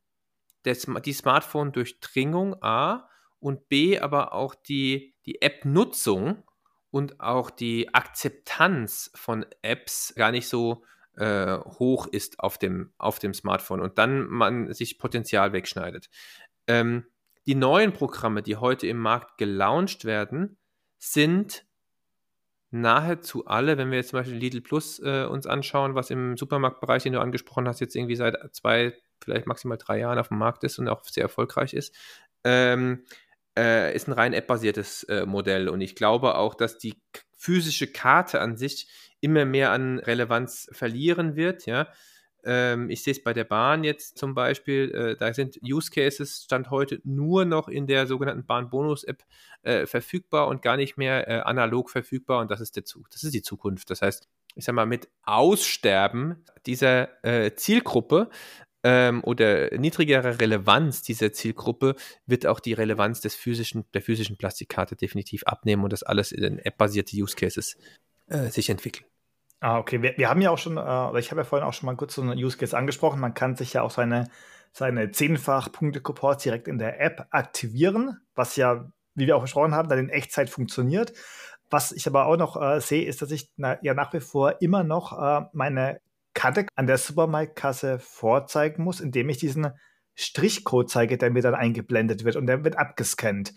[0.65, 6.43] des, die Smartphone-Durchdringung A und B aber auch die, die App-Nutzung
[6.91, 10.83] und auch die Akzeptanz von Apps gar nicht so
[11.15, 16.09] äh, hoch ist auf dem, auf dem Smartphone und dann man sich Potenzial wegschneidet.
[16.67, 17.05] Ähm,
[17.45, 20.57] die neuen Programme, die heute im Markt gelauncht werden,
[20.99, 21.65] sind
[22.71, 27.03] nahezu alle, wenn wir jetzt zum Beispiel Lidl Plus äh, uns anschauen, was im Supermarktbereich,
[27.03, 30.63] den du angesprochen hast, jetzt irgendwie seit zwei, vielleicht maximal drei Jahren auf dem Markt
[30.63, 31.95] ist und auch sehr erfolgreich ist,
[32.43, 33.03] ähm,
[33.57, 35.67] äh, ist ein rein app-basiertes äh, Modell.
[35.69, 36.95] Und ich glaube auch, dass die
[37.37, 38.87] physische Karte an sich
[39.19, 41.65] immer mehr an Relevanz verlieren wird.
[41.65, 41.87] Ja?
[42.43, 46.43] Ähm, ich sehe es bei der Bahn jetzt zum Beispiel, äh, da sind Use Cases
[46.43, 49.23] Stand heute nur noch in der sogenannten Bahn-Bonus-App
[49.63, 52.41] äh, verfügbar und gar nicht mehr äh, analog verfügbar.
[52.41, 53.09] Und das ist der Zug.
[53.11, 53.89] Das ist die Zukunft.
[53.89, 58.29] Das heißt, ich sag mal, mit Aussterben dieser äh, Zielgruppe
[58.83, 64.95] ähm, oder niedrigere Relevanz dieser Zielgruppe wird auch die Relevanz des physischen, der physischen Plastikkarte
[64.95, 67.77] definitiv abnehmen und das alles in app-basierte Use Cases
[68.27, 69.05] äh, sich entwickeln.
[69.63, 70.01] Ah, okay.
[70.01, 72.15] Wir, wir haben ja auch schon, äh, ich habe ja vorhin auch schon mal kurz
[72.15, 73.19] so einen Use Case angesprochen.
[73.19, 74.27] Man kann sich ja auch seine,
[74.73, 79.87] seine zehnfach Punkte-Coupons direkt in der App aktivieren, was ja, wie wir auch besprochen haben,
[79.87, 81.13] dann in Echtzeit funktioniert.
[81.69, 84.61] Was ich aber auch noch äh, sehe, ist, dass ich na, ja nach wie vor
[84.61, 86.01] immer noch äh, meine
[86.33, 89.71] Karte an der Supermarktkasse vorzeigen muss, indem ich diesen
[90.15, 93.53] Strichcode zeige, der mir dann eingeblendet wird und der wird abgescannt.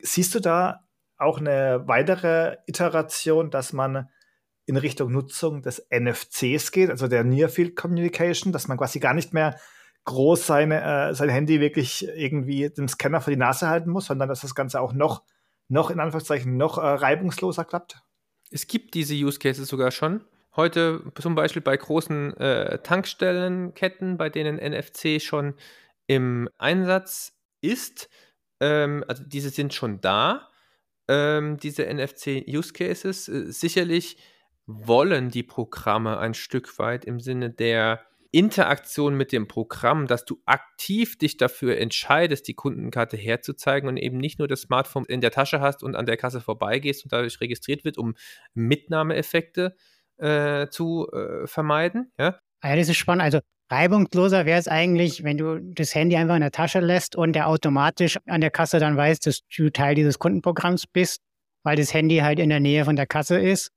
[0.00, 0.84] Siehst du da
[1.16, 4.08] auch eine weitere Iteration, dass man
[4.68, 9.14] in Richtung Nutzung des NFCs geht, also der Near Field Communication, dass man quasi gar
[9.14, 9.58] nicht mehr
[10.04, 14.28] groß seine, äh, sein Handy wirklich irgendwie dem Scanner vor die Nase halten muss, sondern
[14.28, 15.22] dass das Ganze auch noch,
[15.68, 18.02] noch in Anführungszeichen, noch äh, reibungsloser klappt?
[18.50, 20.22] Es gibt diese Use Cases sogar schon
[20.54, 25.54] heute zum Beispiel bei großen äh, Tankstellenketten, bei denen NFC schon
[26.06, 28.10] im Einsatz ist.
[28.60, 30.48] Ähm, also diese sind schon da,
[31.08, 33.28] ähm, diese NFC-Use Cases.
[33.28, 34.18] Äh, sicherlich
[34.68, 40.42] wollen die Programme ein Stück weit im Sinne der Interaktion mit dem Programm, dass du
[40.44, 45.30] aktiv dich dafür entscheidest, die Kundenkarte herzuzeigen und eben nicht nur das Smartphone in der
[45.30, 48.14] Tasche hast und an der Kasse vorbeigehst und dadurch registriert wird, um
[48.52, 49.74] Mitnahmeeffekte
[50.18, 52.12] äh, zu äh, vermeiden.
[52.18, 52.38] Ja?
[52.62, 53.22] ja, das ist spannend.
[53.22, 53.40] Also
[53.70, 57.48] reibungsloser wäre es eigentlich, wenn du das Handy einfach in der Tasche lässt und der
[57.48, 61.22] automatisch an der Kasse dann weiß, dass du Teil dieses Kundenprogramms bist,
[61.62, 63.70] weil das Handy halt in der Nähe von der Kasse ist.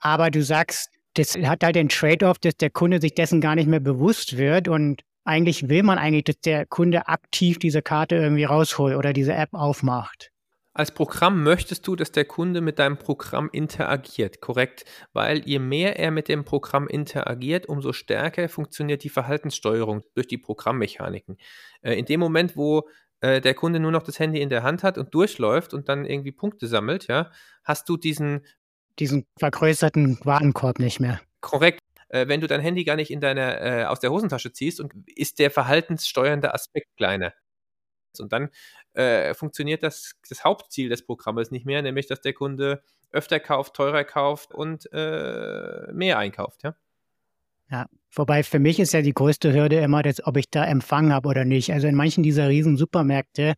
[0.00, 3.68] Aber du sagst, das hat halt den Trade-off, dass der Kunde sich dessen gar nicht
[3.68, 8.44] mehr bewusst wird und eigentlich will man eigentlich, dass der Kunde aktiv diese Karte irgendwie
[8.44, 10.30] rausholt oder diese App aufmacht.
[10.72, 14.84] Als Programm möchtest du, dass der Kunde mit deinem Programm interagiert, korrekt?
[15.12, 20.38] Weil je mehr er mit dem Programm interagiert, umso stärker funktioniert die Verhaltenssteuerung durch die
[20.38, 21.38] Programmmechaniken.
[21.82, 22.88] Äh, in dem Moment, wo
[23.20, 26.04] äh, der Kunde nur noch das Handy in der Hand hat und durchläuft und dann
[26.04, 27.32] irgendwie Punkte sammelt, ja,
[27.64, 28.46] hast du diesen
[29.00, 31.20] diesen vergrößerten Warenkorb nicht mehr.
[31.40, 31.80] Korrekt.
[32.08, 34.92] Äh, wenn du dein Handy gar nicht in deiner, äh, aus der Hosentasche ziehst und
[35.06, 37.32] ist der verhaltenssteuernde Aspekt kleiner.
[38.18, 38.50] Und dann
[38.94, 42.82] äh, funktioniert das, das Hauptziel des Programmes nicht mehr, nämlich dass der Kunde
[43.12, 46.74] öfter kauft, teurer kauft und äh, mehr einkauft, ja.
[47.70, 51.12] Ja, wobei für mich ist ja die größte Hürde immer, das, ob ich da Empfang
[51.12, 51.72] habe oder nicht.
[51.72, 53.54] Also in manchen dieser riesen Supermärkte,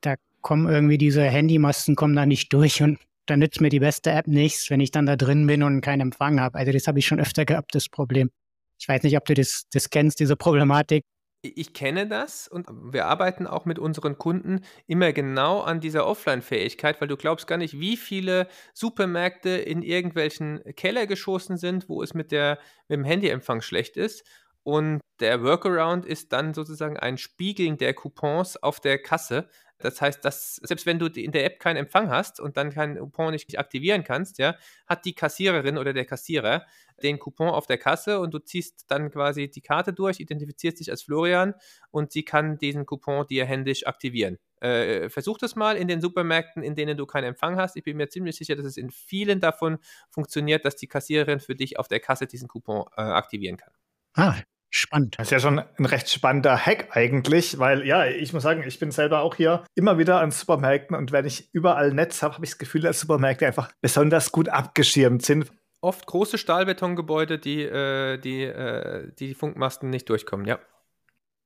[0.00, 4.10] da kommen irgendwie diese Handymasten kommen da nicht durch und dann nützt mir die beste
[4.10, 6.58] App nichts, wenn ich dann da drin bin und keinen Empfang habe.
[6.58, 8.30] Also das habe ich schon öfter gehabt, das Problem.
[8.78, 11.04] Ich weiß nicht, ob du das, das kennst, diese Problematik.
[11.42, 17.00] Ich kenne das und wir arbeiten auch mit unseren Kunden immer genau an dieser Offline-Fähigkeit,
[17.00, 22.12] weil du glaubst gar nicht, wie viele Supermärkte in irgendwelchen Keller geschossen sind, wo es
[22.12, 22.58] mit, der,
[22.88, 24.22] mit dem Handyempfang schlecht ist.
[24.64, 29.48] Und der Workaround ist dann sozusagen ein Spiegeln der Coupons auf der Kasse.
[29.80, 32.98] Das heißt, dass selbst wenn du in der App keinen Empfang hast und dann keinen
[32.98, 34.56] Coupon nicht aktivieren kannst, ja,
[34.86, 36.66] hat die Kassiererin oder der Kassierer
[37.02, 40.90] den Coupon auf der Kasse und du ziehst dann quasi die Karte durch, identifizierst dich
[40.90, 41.54] als Florian
[41.90, 44.38] und sie kann diesen Coupon dir händisch aktivieren.
[44.60, 47.76] Äh, versuch das mal in den Supermärkten, in denen du keinen Empfang hast.
[47.76, 49.78] Ich bin mir ziemlich sicher, dass es in vielen davon
[50.10, 53.72] funktioniert, dass die Kassiererin für dich auf der Kasse diesen Coupon äh, aktivieren kann.
[54.14, 54.36] Ah,
[54.70, 55.16] spannend.
[55.18, 58.78] Das ist ja schon ein recht spannender Hack eigentlich, weil ja, ich muss sagen, ich
[58.78, 62.44] bin selber auch hier immer wieder an Supermärkten und wenn ich überall Netz habe, habe
[62.44, 65.50] ich das Gefühl, dass Supermärkte einfach besonders gut abgeschirmt sind.
[65.82, 70.58] Oft große Stahlbetongebäude, die, äh, die, äh, die Funkmasten nicht durchkommen, ja.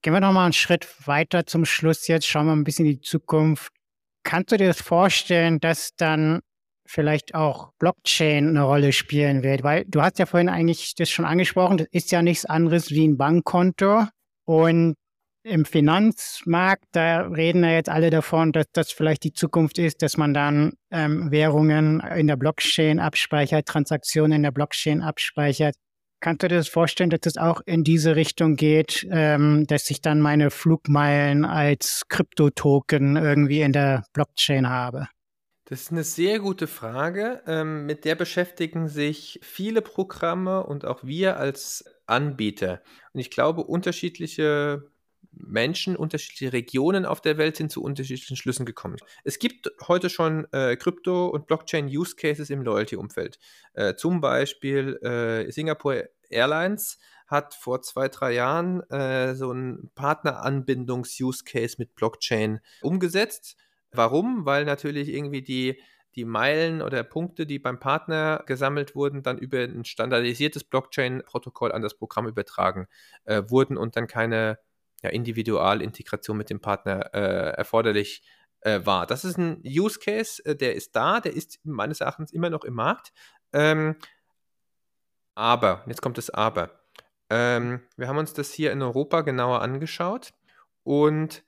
[0.02, 2.92] Gehen wir noch mal einen Schritt weiter zum Schluss jetzt, schauen wir ein bisschen in
[2.92, 3.72] die Zukunft.
[4.22, 6.40] Kannst du dir das vorstellen, dass dann
[6.86, 11.24] vielleicht auch Blockchain eine Rolle spielen wird, weil du hast ja vorhin eigentlich das schon
[11.24, 14.04] angesprochen, das ist ja nichts anderes wie ein Bankkonto
[14.44, 14.94] und
[15.44, 20.16] im Finanzmarkt, da reden ja jetzt alle davon, dass das vielleicht die Zukunft ist, dass
[20.16, 25.74] man dann ähm, Währungen in der Blockchain abspeichert, Transaktionen in der Blockchain abspeichert.
[26.20, 30.00] Kannst du dir das vorstellen, dass das auch in diese Richtung geht, ähm, dass ich
[30.00, 35.08] dann meine Flugmeilen als Kryptotoken irgendwie in der Blockchain habe?
[35.74, 37.42] Das ist eine sehr gute Frage.
[37.48, 42.80] Ähm, mit der beschäftigen sich viele Programme und auch wir als Anbieter.
[43.12, 44.88] Und ich glaube, unterschiedliche
[45.32, 48.98] Menschen, unterschiedliche Regionen auf der Welt sind zu unterschiedlichen Schlüssen gekommen.
[49.24, 53.40] Es gibt heute schon äh, Krypto- und Blockchain-Use-Cases im Loyalty-Umfeld.
[53.72, 61.74] Äh, zum Beispiel äh, Singapore Airlines hat vor zwei, drei Jahren äh, so einen Partneranbindungs-Use-Case
[61.80, 63.56] mit Blockchain umgesetzt.
[63.96, 64.44] Warum?
[64.46, 65.80] Weil natürlich irgendwie die,
[66.14, 71.82] die Meilen oder Punkte, die beim Partner gesammelt wurden, dann über ein standardisiertes Blockchain-Protokoll an
[71.82, 72.86] das Programm übertragen
[73.24, 74.58] äh, wurden und dann keine
[75.02, 78.22] ja, Individualintegration mit dem Partner äh, erforderlich
[78.60, 79.06] äh, war.
[79.06, 82.64] Das ist ein Use Case, äh, der ist da, der ist meines Erachtens immer noch
[82.64, 83.12] im Markt.
[83.52, 83.96] Ähm,
[85.34, 86.70] aber, jetzt kommt das Aber.
[87.28, 90.32] Ähm, wir haben uns das hier in Europa genauer angeschaut
[90.84, 91.44] und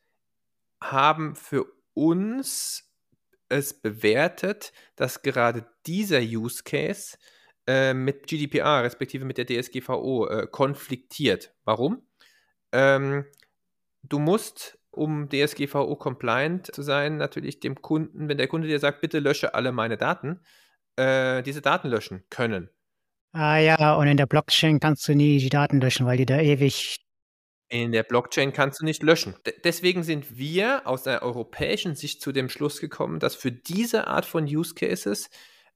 [0.80, 1.66] haben für
[1.96, 2.86] uns
[3.48, 7.16] es bewertet, dass gerade dieser Use Case
[7.66, 11.54] äh, mit GDPR, respektive mit der DSGVO, äh, konfliktiert.
[11.64, 12.02] Warum?
[12.72, 13.24] Ähm,
[14.02, 19.18] du musst, um DSGVO-compliant zu sein, natürlich dem Kunden, wenn der Kunde dir sagt, bitte
[19.20, 20.40] lösche alle meine Daten,
[20.96, 22.70] äh, diese Daten löschen können.
[23.32, 26.40] Ah ja, und in der Blockchain kannst du nie die Daten löschen, weil die da
[26.40, 27.05] ewig
[27.68, 29.34] in der Blockchain kannst du nicht löschen.
[29.44, 34.06] D deswegen sind wir aus der europäischen Sicht zu dem Schluss gekommen, dass für diese
[34.06, 35.28] Art von Use Cases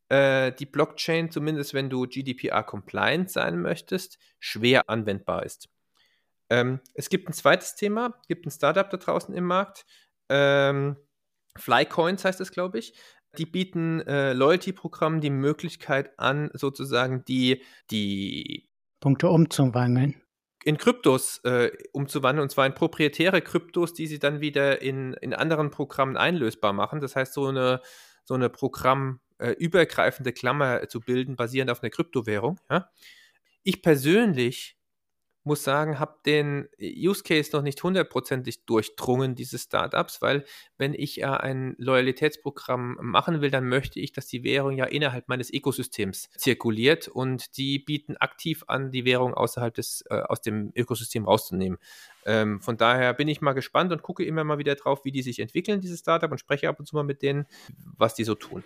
[0.09, 5.69] äh, die Blockchain, zumindest wenn du GDPR-compliant sein möchtest, schwer anwendbar ist.
[6.49, 9.85] Ähm, es gibt ein zweites Thema, gibt ein Startup da draußen im Markt.
[10.29, 10.97] Ähm,
[11.57, 12.95] Flycoins heißt es, glaube ich.
[13.39, 18.69] Die bieten äh, Loyalty-Programmen die Möglichkeit an, sozusagen die, die
[19.01, 20.21] Punkte umzuwandeln
[20.65, 25.35] in Kryptos äh, umzuwandeln, und zwar in proprietäre Kryptos, die sie dann wieder in, in
[25.35, 27.01] anderen Programmen einlösbar machen.
[27.01, 27.81] Das heißt, so eine,
[28.25, 32.61] so eine programmübergreifende äh, Klammer zu bilden, basierend auf einer Kryptowährung.
[32.71, 32.91] Ja?
[33.63, 34.77] Ich persönlich
[35.43, 40.45] muss sagen, habe den Use Case noch nicht hundertprozentig durchdrungen dieses Startups, weil
[40.77, 45.29] wenn ich ja ein Loyalitätsprogramm machen will, dann möchte ich, dass die Währung ja innerhalb
[45.29, 50.73] meines Ökosystems zirkuliert und die bieten aktiv an, die Währung außerhalb des äh, aus dem
[50.75, 51.79] Ökosystem rauszunehmen.
[52.27, 55.23] Ähm, von daher bin ich mal gespannt und gucke immer mal wieder drauf, wie die
[55.23, 57.47] sich entwickeln, dieses Startup und spreche ab und zu mal mit denen,
[57.97, 58.63] was die so tun.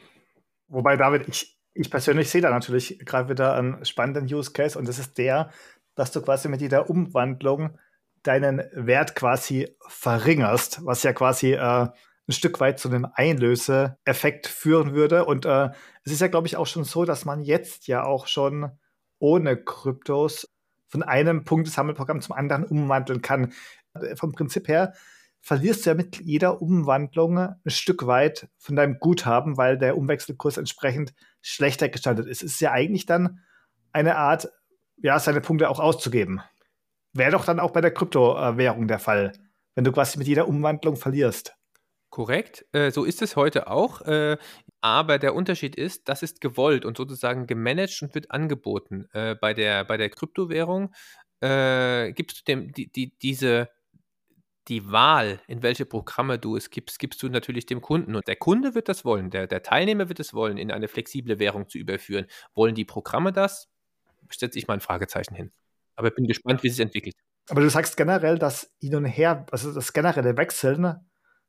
[0.66, 4.88] Wobei, David, ich, ich persönlich sehe da natürlich gerade wieder einen spannenden Use Case und
[4.88, 5.52] das ist der,
[5.94, 7.78] dass du quasi mit jeder Umwandlung
[8.22, 11.88] deinen Wert quasi verringerst, was ja quasi äh,
[12.26, 15.26] ein Stück weit zu einem Einlöseeffekt führen würde.
[15.26, 15.70] Und äh,
[16.04, 18.70] es ist ja, glaube ich, auch schon so, dass man jetzt ja auch schon
[19.18, 20.48] ohne Kryptos
[20.88, 23.52] von einem Punktesammelprogramm zum anderen umwandeln kann.
[24.16, 24.94] Vom Prinzip her
[25.40, 30.56] verlierst du ja mit jeder Umwandlung ein Stück weit von deinem Guthaben, weil der Umwechselkurs
[30.56, 32.42] entsprechend schlechter gestaltet ist.
[32.42, 33.40] Es ist ja eigentlich dann
[33.92, 34.48] eine Art
[34.96, 36.40] ja, seine Punkte auch auszugeben.
[37.12, 39.32] Wäre doch dann auch bei der Kryptowährung der Fall,
[39.74, 41.54] wenn du quasi mit jeder Umwandlung verlierst.
[42.10, 44.00] Korrekt, äh, so ist es heute auch.
[44.02, 44.36] Äh,
[44.80, 49.08] aber der Unterschied ist, das ist gewollt und sozusagen gemanagt und wird angeboten.
[49.12, 50.92] Äh, bei, der, bei der Kryptowährung
[51.40, 53.68] äh, gibst du dem die, die, diese
[54.68, 58.16] die Wahl, in welche Programme du es gibst, gibst du natürlich dem Kunden.
[58.16, 61.38] Und der Kunde wird das wollen, der, der Teilnehmer wird es wollen, in eine flexible
[61.38, 62.26] Währung zu überführen.
[62.54, 63.68] Wollen die Programme das?
[64.30, 65.52] Setze ich mal ein Fragezeichen hin.
[65.96, 67.14] Aber ich bin gespannt, wie es sich entwickelt.
[67.48, 70.96] Aber du sagst generell, dass hin und her, also das generelle Wechseln,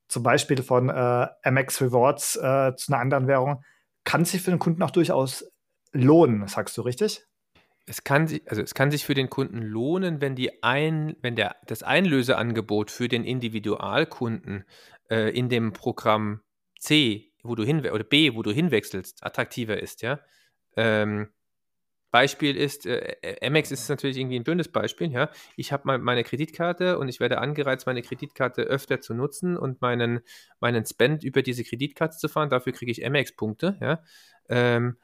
[0.08, 3.64] zum Beispiel von äh, MX Rewards äh, zu einer anderen Währung,
[4.04, 5.46] kann sich für den Kunden auch durchaus
[5.92, 7.26] lohnen, sagst du richtig?
[7.88, 11.36] Es kann, sich, also es kann sich für den Kunden lohnen, wenn, die ein, wenn
[11.36, 14.66] der, das Einlöseangebot für den Individualkunden
[15.10, 16.42] äh, in dem Programm
[16.80, 20.20] C, wo du hin oder B, wo du hinwechselst, attraktiver ist, ja.
[20.76, 21.30] Ähm,
[22.16, 25.30] Beispiel ist, äh, Amex ist natürlich irgendwie ein blödes Beispiel, ja.
[25.58, 29.82] Ich habe mal meine Kreditkarte und ich werde angereizt, meine Kreditkarte öfter zu nutzen und
[29.82, 30.22] meinen,
[30.62, 32.50] meinen Spend über diese Kreditkarte zu fahren.
[32.50, 34.02] Dafür kriege ich Amex-Punkte, ja.
[34.48, 34.96] Ähm,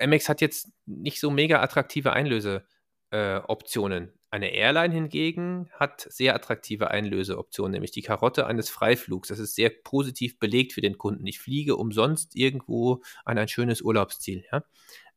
[0.00, 4.08] Amex hat jetzt nicht so mega attraktive Einlöseoptionen.
[4.08, 9.28] Äh, Eine Airline hingegen hat sehr attraktive Einlöseoptionen, nämlich die Karotte eines Freiflugs.
[9.28, 11.24] Das ist sehr positiv belegt für den Kunden.
[11.24, 14.44] Ich fliege umsonst irgendwo an ein schönes Urlaubsziel.
[14.50, 14.64] Ja?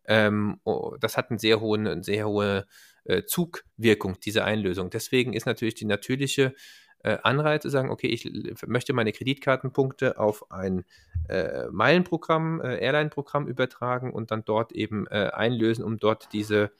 [0.09, 2.65] Ähm, oh, das hat einen sehr hohen, eine sehr hohe
[3.05, 4.89] äh, Zugwirkung, diese Einlösung.
[4.89, 6.55] Deswegen ist natürlich die natürliche
[7.03, 8.29] äh, Anreiz zu sagen, okay, ich
[8.65, 10.83] möchte meine Kreditkartenpunkte auf ein
[11.29, 16.71] äh, Meilenprogramm, äh, Airline-Programm übertragen und dann dort eben äh, einlösen, um dort diese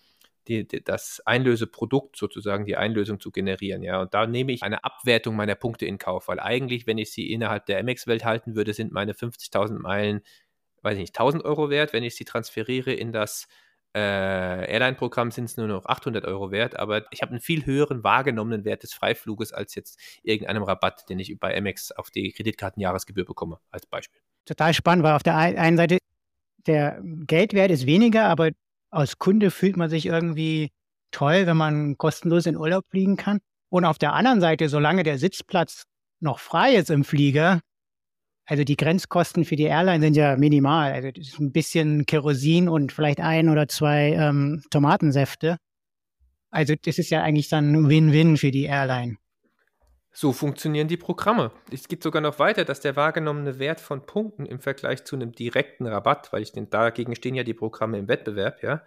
[0.47, 3.83] die, das Einlöseprodukt sozusagen, die Einlösung zu generieren.
[3.83, 7.11] Ja, und da nehme ich eine Abwertung meiner Punkte in Kauf, weil eigentlich, wenn ich
[7.11, 10.21] sie innerhalb der MX-Welt halten würde, sind meine 50.000 Meilen
[10.81, 11.93] weiß ich nicht, 1000 Euro wert.
[11.93, 13.47] Wenn ich sie transferiere in das
[13.95, 13.99] äh,
[14.71, 16.77] Airline-Programm, sind es nur noch 800 Euro wert.
[16.77, 21.19] Aber ich habe einen viel höheren wahrgenommenen Wert des Freifluges als jetzt irgendeinem Rabatt, den
[21.19, 24.21] ich bei Amex auf die Kreditkartenjahresgebühr bekomme, als Beispiel.
[24.45, 25.97] Total spannend, weil auf der einen Seite
[26.65, 28.51] der Geldwert ist weniger, aber
[28.91, 30.71] als Kunde fühlt man sich irgendwie
[31.11, 33.39] toll, wenn man kostenlos in Urlaub fliegen kann.
[33.69, 35.83] Und auf der anderen Seite, solange der Sitzplatz
[36.19, 37.61] noch frei ist im Flieger,
[38.49, 40.91] also die Grenzkosten für die Airline sind ja minimal.
[40.91, 45.57] Also das ist ein bisschen Kerosin und vielleicht ein oder zwei ähm, Tomatensäfte.
[46.49, 49.17] Also das ist ja eigentlich dann Win-Win für die Airline.
[50.11, 51.51] So funktionieren die Programme.
[51.71, 55.31] Es geht sogar noch weiter, dass der wahrgenommene Wert von Punkten im Vergleich zu einem
[55.31, 58.81] direkten Rabatt, weil ich den, dagegen stehen ja die Programme im Wettbewerb, ja,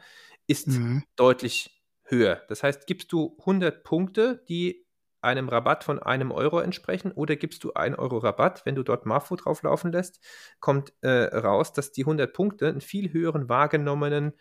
[0.49, 1.05] ist mhm.
[1.15, 2.43] deutlich höher.
[2.49, 4.82] Das heißt, gibst du 100 Punkte, die
[5.23, 9.07] einem Rabatt von einem Euro entsprechen oder gibst du einen Euro Rabatt, wenn du dort
[9.07, 10.21] Marfo drauf laufen lässt,
[10.61, 14.33] kommt äh, raus, dass die 100 Punkte einen viel höheren wahrgenommenen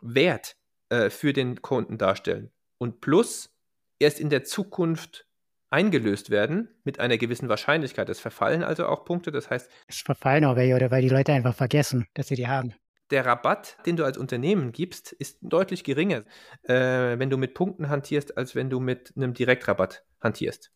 [0.00, 0.56] Wert
[0.88, 2.50] äh, für den Kunden darstellen.
[2.78, 3.54] Und plus
[3.98, 5.26] erst in der Zukunft
[5.70, 8.08] eingelöst werden mit einer gewissen Wahrscheinlichkeit.
[8.08, 9.70] Es verfallen also auch Punkte, das heißt.
[9.86, 12.74] Es verfallen auch welche oder weil die Leute einfach vergessen, dass sie die haben
[13.12, 16.24] der Rabatt, den du als Unternehmen gibst, ist deutlich geringer,
[16.64, 20.72] äh, wenn du mit Punkten hantierst, als wenn du mit einem Direktrabatt hantierst.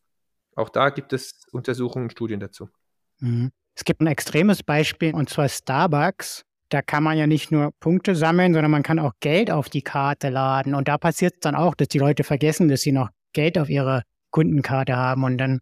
[0.55, 2.68] Auch da gibt es Untersuchungen und Studien dazu.
[3.18, 3.51] Mhm.
[3.74, 6.45] Es gibt ein extremes Beispiel, und zwar Starbucks.
[6.70, 9.82] Da kann man ja nicht nur Punkte sammeln, sondern man kann auch Geld auf die
[9.82, 10.74] Karte laden.
[10.74, 13.68] Und da passiert es dann auch, dass die Leute vergessen, dass sie noch Geld auf
[13.68, 15.24] ihrer Kundenkarte haben.
[15.24, 15.61] Und dann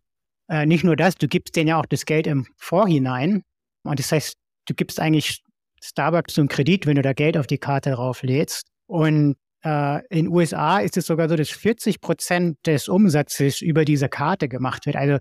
[0.48, 3.42] äh, nicht nur das, du gibst denen ja auch das Geld im Vorhinein.
[3.82, 5.43] Und das heißt, du gibst eigentlich
[5.84, 8.68] Starbucks zum Kredit, wenn du da Geld auf die Karte drauflädst.
[8.86, 14.08] Und äh, in USA ist es sogar so, dass 40 Prozent des Umsatzes über diese
[14.08, 14.96] Karte gemacht wird.
[14.96, 15.18] Also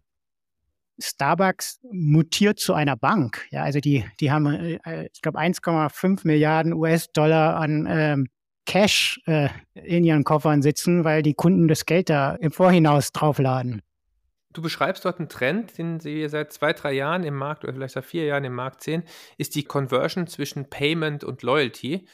[0.99, 3.45] Starbucks mutiert zu einer Bank.
[3.51, 8.28] Ja, also die, die haben, äh, ich glaube, 1,5 Milliarden US-Dollar an ähm,
[8.66, 13.82] Cash äh, in ihren Koffern sitzen, weil die Kunden das Geld da im Vorhinaus draufladen.
[14.53, 17.95] Du beschreibst dort einen Trend, den Sie seit zwei, drei Jahren im Markt oder vielleicht
[17.95, 19.03] seit vier Jahren im Markt sehen,
[19.37, 22.07] ist die Conversion zwischen Payment und Loyalty,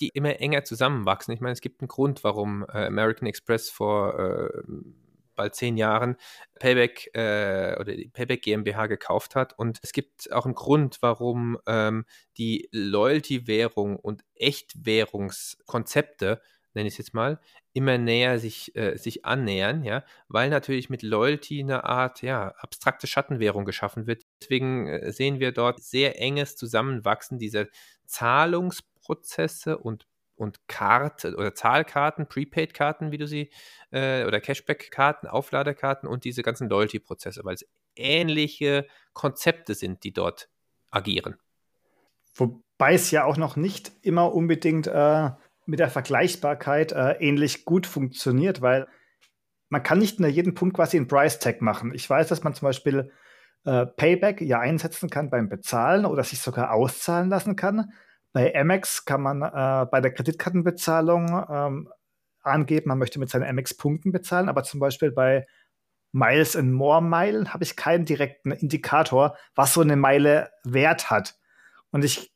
[0.00, 1.34] die immer enger zusammenwachsen.
[1.34, 4.48] Ich meine, es gibt einen Grund, warum äh, American Express vor äh,
[5.34, 6.16] bald zehn Jahren
[6.58, 9.52] Payback äh, oder die Payback GmbH gekauft hat.
[9.58, 12.06] Und es gibt auch einen Grund, warum ähm,
[12.38, 16.40] die Loyalty-Währung und Echtwährungskonzepte,
[16.74, 17.40] nenne ich es jetzt mal,
[17.72, 23.06] immer näher sich, äh, sich annähern, ja, weil natürlich mit Loyalty eine Art ja, abstrakte
[23.06, 24.24] Schattenwährung geschaffen wird.
[24.40, 27.66] Deswegen äh, sehen wir dort sehr enges Zusammenwachsen dieser
[28.06, 30.06] Zahlungsprozesse und
[30.36, 33.50] und Karte oder Zahlkarten, Prepaid-Karten, wie du sie,
[33.92, 37.66] äh, oder Cashback-Karten, Aufladekarten und diese ganzen Loyalty-Prozesse, weil es
[37.96, 40.48] ähnliche Konzepte sind, die dort
[40.90, 41.36] agieren.
[42.34, 45.30] Wobei es ja auch noch nicht immer unbedingt äh,
[45.66, 48.86] mit der Vergleichbarkeit äh, ähnlich gut funktioniert, weil
[49.68, 51.92] man kann nicht in jedem Punkt quasi einen Price-Tag machen.
[51.94, 53.10] Ich weiß, dass man zum Beispiel
[53.64, 57.92] äh, Payback ja einsetzen kann beim Bezahlen oder sich sogar auszahlen lassen kann.
[58.32, 61.88] Bei Amex kann man äh, bei der Kreditkartenbezahlung ähm,
[62.42, 65.46] angeben, man möchte mit seinen Amex-Punkten bezahlen, aber zum Beispiel bei
[66.12, 71.36] Miles and More Meilen habe ich keinen direkten Indikator, was so eine Meile Wert hat.
[71.90, 72.33] Und ich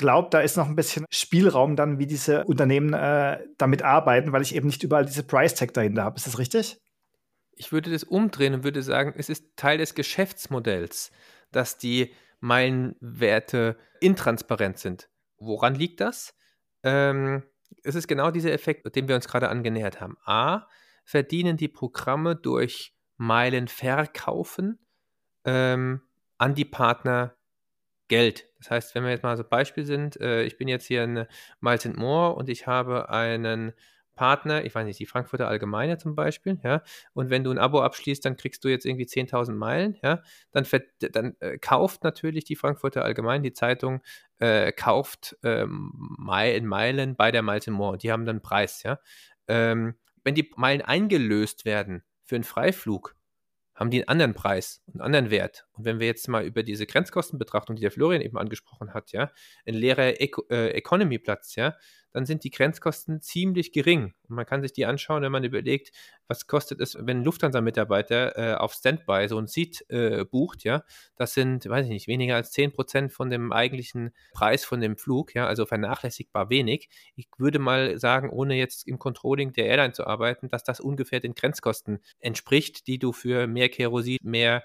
[0.00, 4.42] glaube, da ist noch ein bisschen Spielraum dann, wie diese Unternehmen äh, damit arbeiten, weil
[4.42, 6.16] ich eben nicht überall diese Price Tag dahinter habe.
[6.16, 6.80] Ist das richtig?
[7.52, 11.12] Ich würde das umdrehen und würde sagen, es ist Teil des Geschäftsmodells,
[11.52, 15.10] dass die Meilenwerte intransparent sind.
[15.36, 16.34] Woran liegt das?
[16.82, 17.42] Ähm,
[17.84, 20.16] es ist genau dieser Effekt, dem wir uns gerade angenähert haben.
[20.24, 20.66] A,
[21.04, 24.78] verdienen die Programme durch Meilen verkaufen
[25.44, 26.00] ähm,
[26.38, 27.36] an die Partner
[28.08, 28.49] Geld.
[28.60, 31.26] Das heißt, wenn wir jetzt mal so Beispiel sind, äh, ich bin jetzt hier in
[31.60, 33.72] Miles More und ich habe einen
[34.20, 36.82] Partner, ich weiß nicht, die Frankfurter Allgemeine zum Beispiel, ja,
[37.14, 40.66] und wenn du ein Abo abschließt, dann kriegst du jetzt irgendwie 10.000 Meilen, ja, dann,
[41.12, 44.02] dann äh, kauft natürlich die Frankfurter Allgemeine, die Zeitung,
[44.38, 48.98] äh, kauft ähm, Meilen bei der Miles More und die haben dann einen Preis, ja.
[49.48, 53.16] Ähm, wenn die Meilen eingelöst werden für einen Freiflug,
[53.80, 55.66] haben die einen anderen Preis, einen anderen Wert.
[55.72, 59.32] Und wenn wir jetzt mal über diese Grenzkostenbetrachtung, die der Florian eben angesprochen hat, ja,
[59.66, 61.76] ein leerer Eco äh, Economy-Platz, ja,
[62.12, 64.14] dann sind die Grenzkosten ziemlich gering.
[64.28, 65.92] Und man kann sich die anschauen, wenn man überlegt,
[66.28, 70.84] was kostet es, wenn ein Lufthansa-Mitarbeiter äh, auf Standby so ein Seat äh, bucht, ja,
[71.16, 75.34] das sind, weiß ich nicht, weniger als 10% von dem eigentlichen Preis von dem Flug,
[75.34, 76.88] ja, also vernachlässigbar wenig.
[77.16, 81.20] Ich würde mal sagen, ohne jetzt im Controlling der Airline zu arbeiten, dass das ungefähr
[81.20, 84.62] den Grenzkosten entspricht, die du für mehr Kerosin, mehr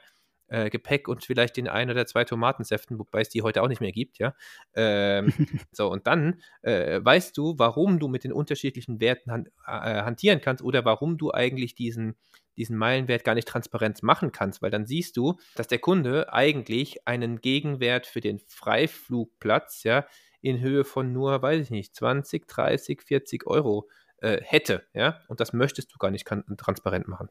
[0.48, 3.82] äh, Gepäck und vielleicht den ein oder zwei Tomatensäften, wobei es die heute auch nicht
[3.82, 4.36] mehr gibt, ja.
[4.76, 5.34] Ähm,
[5.72, 10.42] so, und dann äh, weißt du, warum du mit den unterschiedlichen Werten han äh, hantieren
[10.42, 12.16] kannst oder warum du eigentlich diesen,
[12.58, 17.08] diesen Meilenwert gar nicht transparent machen kannst, weil dann siehst du, dass der Kunde eigentlich
[17.08, 20.06] einen Gegenwert für den Freiflugplatz, ja,
[20.42, 25.40] in Höhe von nur, weiß ich nicht, 20, 30, 40 Euro äh, hätte, ja, und
[25.40, 26.28] das möchtest du gar nicht
[26.58, 27.30] transparent machen.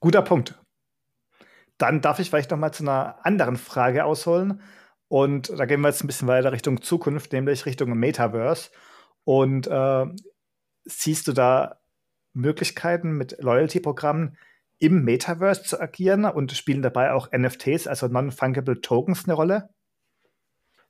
[0.00, 0.58] Guter Punkt.
[1.78, 4.60] Dann darf ich vielleicht noch mal zu einer anderen Frage ausholen.
[5.08, 8.70] Und da gehen wir jetzt ein bisschen weiter Richtung Zukunft, nämlich Richtung Metaverse.
[9.24, 10.06] Und äh,
[10.84, 11.80] siehst du da
[12.32, 14.36] Möglichkeiten mit Loyalty-Programmen
[14.78, 19.70] im Metaverse zu agieren und spielen dabei auch NFTs, also Non-Fungible Tokens, eine Rolle?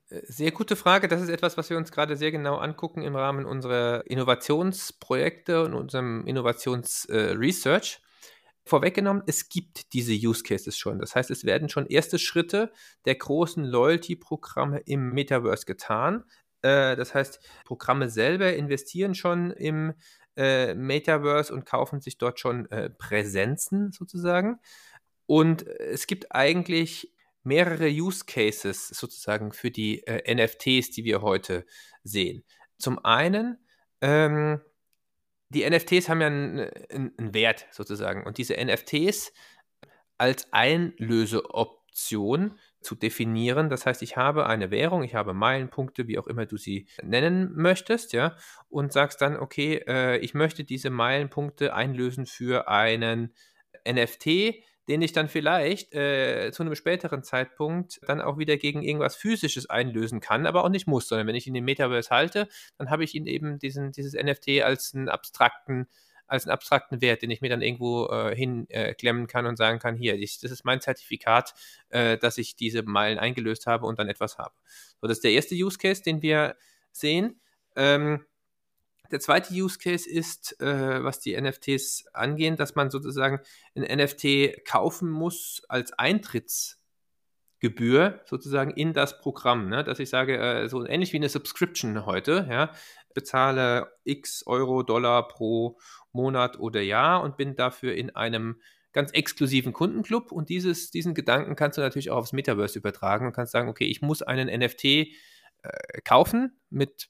[0.08, 1.08] Äh, sehr gute Frage.
[1.08, 5.74] Das ist etwas, was wir uns gerade sehr genau angucken im Rahmen unserer Innovationsprojekte und
[5.74, 8.00] unserem Innovationsresearch.
[8.66, 10.98] Vorweggenommen, es gibt diese Use Cases schon.
[10.98, 12.72] Das heißt, es werden schon erste Schritte
[13.04, 16.24] der großen Loyalty-Programme im Metaverse getan.
[16.62, 19.92] Äh, das heißt, Programme selber investieren schon im
[20.36, 24.58] äh, Metaverse und kaufen sich dort schon äh, Präsenzen sozusagen.
[25.26, 27.12] Und es gibt eigentlich
[27.42, 31.66] mehrere Use Cases sozusagen für die äh, NFTs, die wir heute
[32.02, 32.44] sehen.
[32.78, 33.58] Zum einen
[34.00, 34.60] ähm,
[35.48, 38.24] die NFTs haben ja einen, einen, Wert sozusagen.
[38.24, 39.32] Und diese NFTs
[40.18, 43.70] als Einlöseoption zu definieren.
[43.70, 47.52] Das heißt, ich habe eine Währung, ich habe Meilenpunkte, wie auch immer du sie nennen
[47.54, 48.36] möchtest, ja,
[48.68, 53.34] und sagst dann, okay, äh, ich möchte diese Meilenpunkte einlösen für einen
[53.88, 54.54] NFT,
[54.88, 59.70] den ich dann vielleicht äh, zu einem späteren Zeitpunkt dann auch wieder gegen irgendwas Physisches
[59.70, 63.04] einlösen kann, aber auch nicht muss, sondern wenn ich ihn im Metaverse halte, dann habe
[63.04, 65.86] ich ihn eben diesen, dieses NFT als einen abstrakten
[66.26, 69.78] als einen abstrakten Wert, den ich mir dann irgendwo äh, hinklemmen äh, kann und sagen
[69.78, 71.54] kann, hier, ich, das ist mein Zertifikat,
[71.90, 74.54] äh, dass ich diese Meilen eingelöst habe und dann etwas habe.
[75.00, 76.56] So, das ist der erste Use Case, den wir
[76.92, 77.40] sehen.
[77.76, 78.24] Ähm,
[79.14, 83.38] Der zweite Use Case ist, äh, was die NFTs angehen, dass man sozusagen
[83.76, 89.68] ein NFT kaufen muss als Eintrittsgebühr sozusagen in das Programm.
[89.68, 89.84] Ne?
[89.84, 92.72] Dass ich sage, äh, so ähnlich wie eine Subscription heute, ja,
[93.14, 95.78] bezahle x Euro, Dollar pro
[96.10, 98.60] Monat oder Jahr und bin dafür in einem
[98.90, 100.32] ganz exklusiven Kundenclub.
[100.32, 103.84] Und dieses, diesen Gedanken kannst du natürlich auch aufs Metaverse übertragen und kannst sagen, okay,
[103.84, 105.06] ich muss einen NFT
[105.64, 107.08] äh, kaufen mit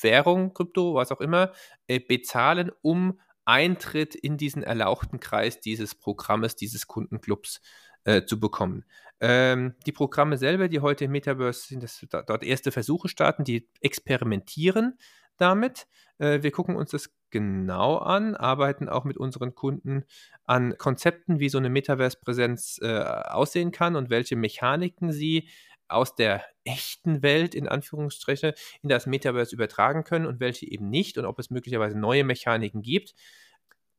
[0.00, 1.52] Währung, Krypto, was auch immer,
[1.86, 7.60] äh, bezahlen, um Eintritt in diesen erlauchten Kreis dieses Programmes, dieses Kundenclubs
[8.04, 8.84] äh, zu bekommen.
[9.20, 13.68] Ähm, die Programme selber, die heute im Metaverse sind, das, dort erste Versuche starten, die
[13.80, 14.98] experimentieren
[15.36, 15.86] damit.
[16.18, 20.04] Äh, wir gucken uns das genau an, arbeiten auch mit unseren Kunden
[20.44, 25.48] an Konzepten, wie so eine Metaverse-Präsenz äh, aussehen kann und welche Mechaniken sie
[25.92, 31.18] aus der echten Welt in Anführungsstriche in das Metaverse übertragen können und welche eben nicht
[31.18, 33.14] und ob es möglicherweise neue Mechaniken gibt.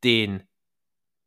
[0.03, 0.43] Den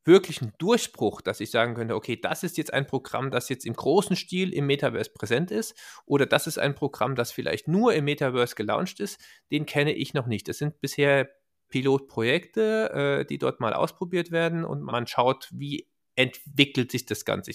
[0.05, 3.75] wirklichen Durchbruch, dass ich sagen könnte, okay, das ist jetzt ein Programm, das jetzt im
[3.75, 8.05] großen Stil im Metaverse präsent ist oder das ist ein Programm, das vielleicht nur im
[8.05, 10.49] Metaverse gelauncht ist, den kenne ich noch nicht.
[10.49, 11.31] Das sind bisher
[11.69, 17.53] Pilotprojekte, äh, die dort mal ausprobiert werden und man schaut, wie entwickelt sich das Ganze.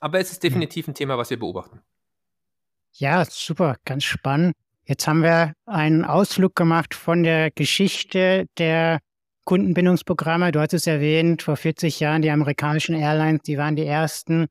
[0.00, 0.50] Aber es ist hm.
[0.50, 1.82] definitiv ein Thema, was wir beobachten.
[3.00, 4.54] Ja, super, ganz spannend.
[4.84, 8.98] Jetzt haben wir einen Ausflug gemacht von der Geschichte der
[9.44, 10.50] Kundenbindungsprogramme.
[10.50, 14.46] Du hast es erwähnt, vor 40 Jahren die amerikanischen Airlines, die waren die ersten.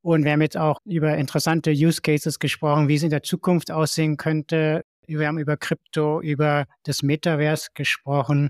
[0.00, 3.70] Und wir haben jetzt auch über interessante Use Cases gesprochen, wie es in der Zukunft
[3.70, 4.82] aussehen könnte.
[5.06, 8.48] Wir haben über Krypto, über das Metaverse gesprochen.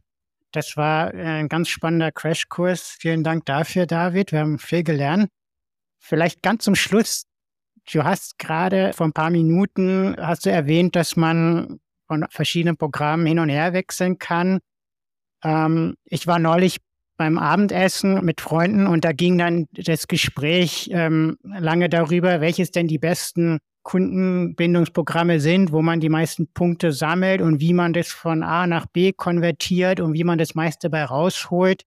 [0.52, 2.96] Das war ein ganz spannender Crashkurs.
[2.98, 4.32] Vielen Dank dafür, David.
[4.32, 5.28] Wir haben viel gelernt.
[5.98, 7.24] Vielleicht ganz zum Schluss.
[7.90, 13.26] Du hast gerade vor ein paar Minuten hast du erwähnt, dass man von verschiedenen Programmen
[13.26, 14.60] hin und her wechseln kann.
[15.42, 16.78] Ähm, ich war neulich
[17.16, 22.88] beim Abendessen mit Freunden und da ging dann das Gespräch ähm, lange darüber, welches denn
[22.88, 28.42] die besten Kundenbindungsprogramme sind, wo man die meisten Punkte sammelt und wie man das von
[28.42, 31.82] A nach B konvertiert und wie man das meiste bei rausholt.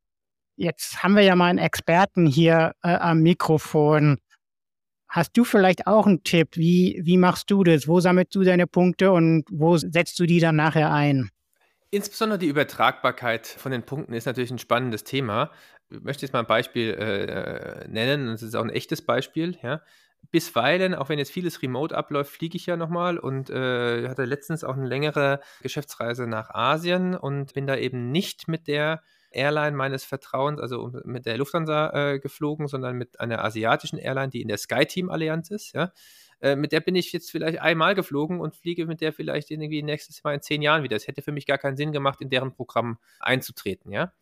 [0.57, 4.17] Jetzt haben wir ja mal einen Experten hier äh, am Mikrofon.
[5.15, 6.57] Hast du vielleicht auch einen Tipp?
[6.57, 7.87] Wie, wie machst du das?
[7.87, 11.29] Wo sammelst du deine Punkte und wo setzt du die dann nachher ein?
[11.89, 15.51] Insbesondere die Übertragbarkeit von den Punkten ist natürlich ein spannendes Thema.
[15.89, 19.57] Ich möchte jetzt mal ein Beispiel äh, nennen, das ist auch ein echtes Beispiel.
[19.63, 19.81] Ja.
[20.31, 24.65] Bisweilen, auch wenn jetzt vieles remote abläuft, fliege ich ja nochmal und äh, hatte letztens
[24.65, 29.01] auch eine längere Geschäftsreise nach Asien und bin da eben nicht mit der
[29.31, 34.41] Airline meines Vertrauens, also mit der Lufthansa äh, geflogen, sondern mit einer asiatischen Airline, die
[34.41, 35.73] in der SkyTeam-Allianz ist.
[35.73, 35.91] Ja.
[36.41, 39.83] Äh, mit der bin ich jetzt vielleicht einmal geflogen und fliege mit der vielleicht irgendwie
[39.83, 40.95] nächstes Mal in zehn Jahren wieder.
[40.95, 44.13] Es hätte für mich gar keinen Sinn gemacht, in deren Programm einzutreten, ja.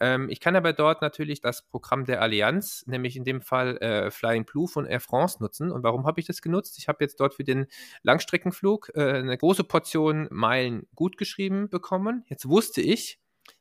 [0.00, 4.10] Ähm, ich kann aber dort natürlich das Programm der Allianz, nämlich in dem Fall äh,
[4.10, 5.72] Flying Blue von Air France nutzen.
[5.72, 6.78] Und warum habe ich das genutzt?
[6.78, 7.66] Ich habe jetzt dort für den
[8.02, 12.24] Langstreckenflug äh, eine große Portion Meilen gut geschrieben bekommen.
[12.28, 13.18] Jetzt wusste ich,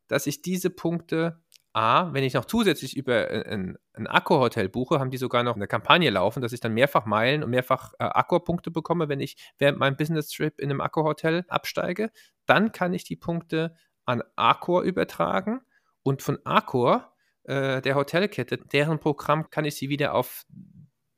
[0.08, 1.42] dass ich diese Punkte
[1.78, 5.56] A, wenn ich noch zusätzlich über äh, ein, ein Akku-Hotel buche, haben die sogar noch
[5.56, 9.38] eine Kampagne laufen, dass ich dann mehrfach Meilen und mehrfach äh, Accor-Punkte bekomme, wenn ich
[9.60, 12.10] während meinem Business-Trip in einem Akku-Hotel absteige.
[12.48, 15.62] Dann kann ich die Punkte an Accor übertragen
[16.02, 20.46] und von Accor, äh, der Hotelkette, deren Programm kann ich sie wieder auf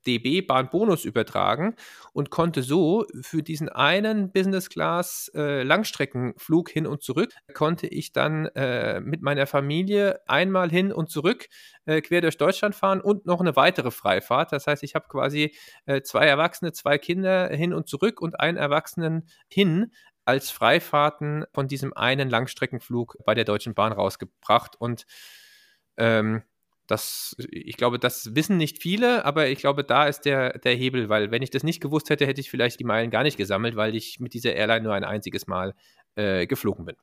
[0.06, 1.74] DB Bahnbonus übertragen
[2.12, 8.12] und konnte so für diesen einen Business Class äh, Langstreckenflug hin und zurück, konnte ich
[8.12, 11.48] dann äh, mit meiner Familie einmal hin und zurück
[11.86, 14.52] äh, quer durch Deutschland fahren und noch eine weitere Freifahrt.
[14.52, 15.54] Das heißt, ich habe quasi
[15.86, 19.92] äh, zwei Erwachsene, zwei Kinder hin und zurück und einen Erwachsenen hin
[20.24, 25.06] als Freifahrten von diesem einen Langstreckenflug bei der Deutschen Bahn rausgebracht und
[25.96, 26.42] ähm,
[26.90, 31.08] das, ich glaube, das wissen nicht viele, aber ich glaube, da ist der, der Hebel,
[31.08, 33.76] weil wenn ich das nicht gewusst hätte, hätte ich vielleicht die Meilen gar nicht gesammelt,
[33.76, 35.74] weil ich mit dieser Airline nur ein einziges Mal
[36.16, 36.96] äh, geflogen bin.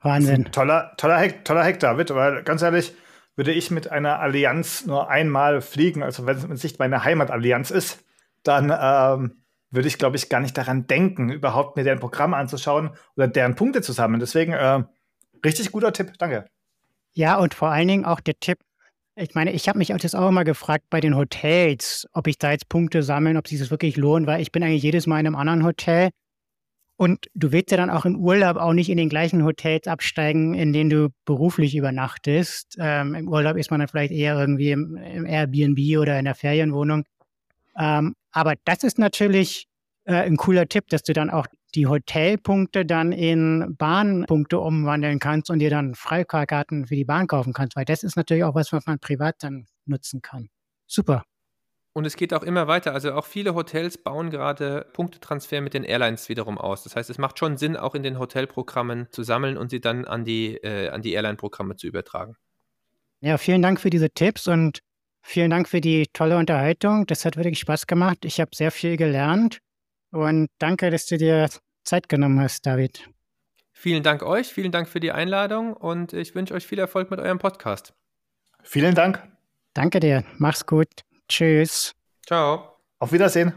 [0.00, 0.50] Wahnsinn.
[0.52, 2.94] Toller, toller Hack, toller Hack, David, weil ganz ehrlich,
[3.36, 8.04] würde ich mit einer Allianz nur einmal fliegen, also wenn es nicht meine Heimatallianz ist,
[8.42, 12.90] dann ähm, würde ich, glaube ich, gar nicht daran denken, überhaupt mir deren Programm anzuschauen
[13.16, 14.20] oder deren Punkte zu sammeln.
[14.20, 14.84] Deswegen äh,
[15.44, 16.46] richtig guter Tipp, danke.
[17.12, 18.58] Ja, und vor allen Dingen auch der Tipp,
[19.16, 22.52] ich meine, ich habe mich das auch immer gefragt bei den Hotels, ob ich da
[22.52, 25.26] jetzt Punkte sammeln, ob sich das wirklich lohnt, weil ich bin eigentlich jedes Mal in
[25.26, 26.10] einem anderen Hotel.
[26.98, 30.54] Und du willst ja dann auch im Urlaub auch nicht in den gleichen Hotels absteigen,
[30.54, 32.76] in denen du beruflich übernachtest.
[32.78, 36.34] Ähm, Im Urlaub ist man dann vielleicht eher irgendwie im, im Airbnb oder in der
[36.34, 37.04] Ferienwohnung.
[37.78, 39.66] Ähm, aber das ist natürlich
[40.04, 45.50] äh, ein cooler Tipp, dass du dann auch die Hotelpunkte dann in Bahnpunkte umwandeln kannst
[45.50, 48.72] und dir dann Freikarten für die Bahn kaufen kannst, weil das ist natürlich auch was,
[48.72, 50.48] was man privat dann nutzen kann.
[50.86, 51.24] Super.
[51.92, 52.92] Und es geht auch immer weiter.
[52.92, 56.84] Also auch viele Hotels bauen gerade Punktetransfer mit den Airlines wiederum aus.
[56.84, 60.04] Das heißt, es macht schon Sinn, auch in den Hotelprogrammen zu sammeln und sie dann
[60.04, 62.36] an die, äh, an die Airline-Programme zu übertragen.
[63.20, 64.80] Ja, vielen Dank für diese Tipps und
[65.22, 67.06] vielen Dank für die tolle Unterhaltung.
[67.06, 68.26] Das hat wirklich Spaß gemacht.
[68.26, 69.60] Ich habe sehr viel gelernt
[70.16, 71.48] und danke, dass du dir
[71.84, 73.08] Zeit genommen hast, David.
[73.72, 77.20] Vielen Dank euch, vielen Dank für die Einladung und ich wünsche euch viel Erfolg mit
[77.20, 77.92] eurem Podcast.
[78.62, 79.22] Vielen Dank.
[79.74, 80.24] Danke dir.
[80.38, 80.88] Mach's gut.
[81.28, 81.92] Tschüss.
[82.26, 82.78] Ciao.
[82.98, 83.52] Auf Wiedersehen.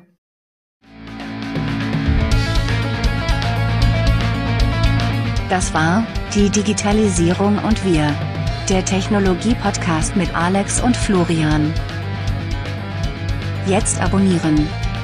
[5.49, 6.05] Das war
[6.35, 8.13] die Digitalisierung und wir.
[8.69, 11.73] Der Technologie-Podcast mit Alex und Florian.
[13.65, 14.67] Jetzt abonnieren.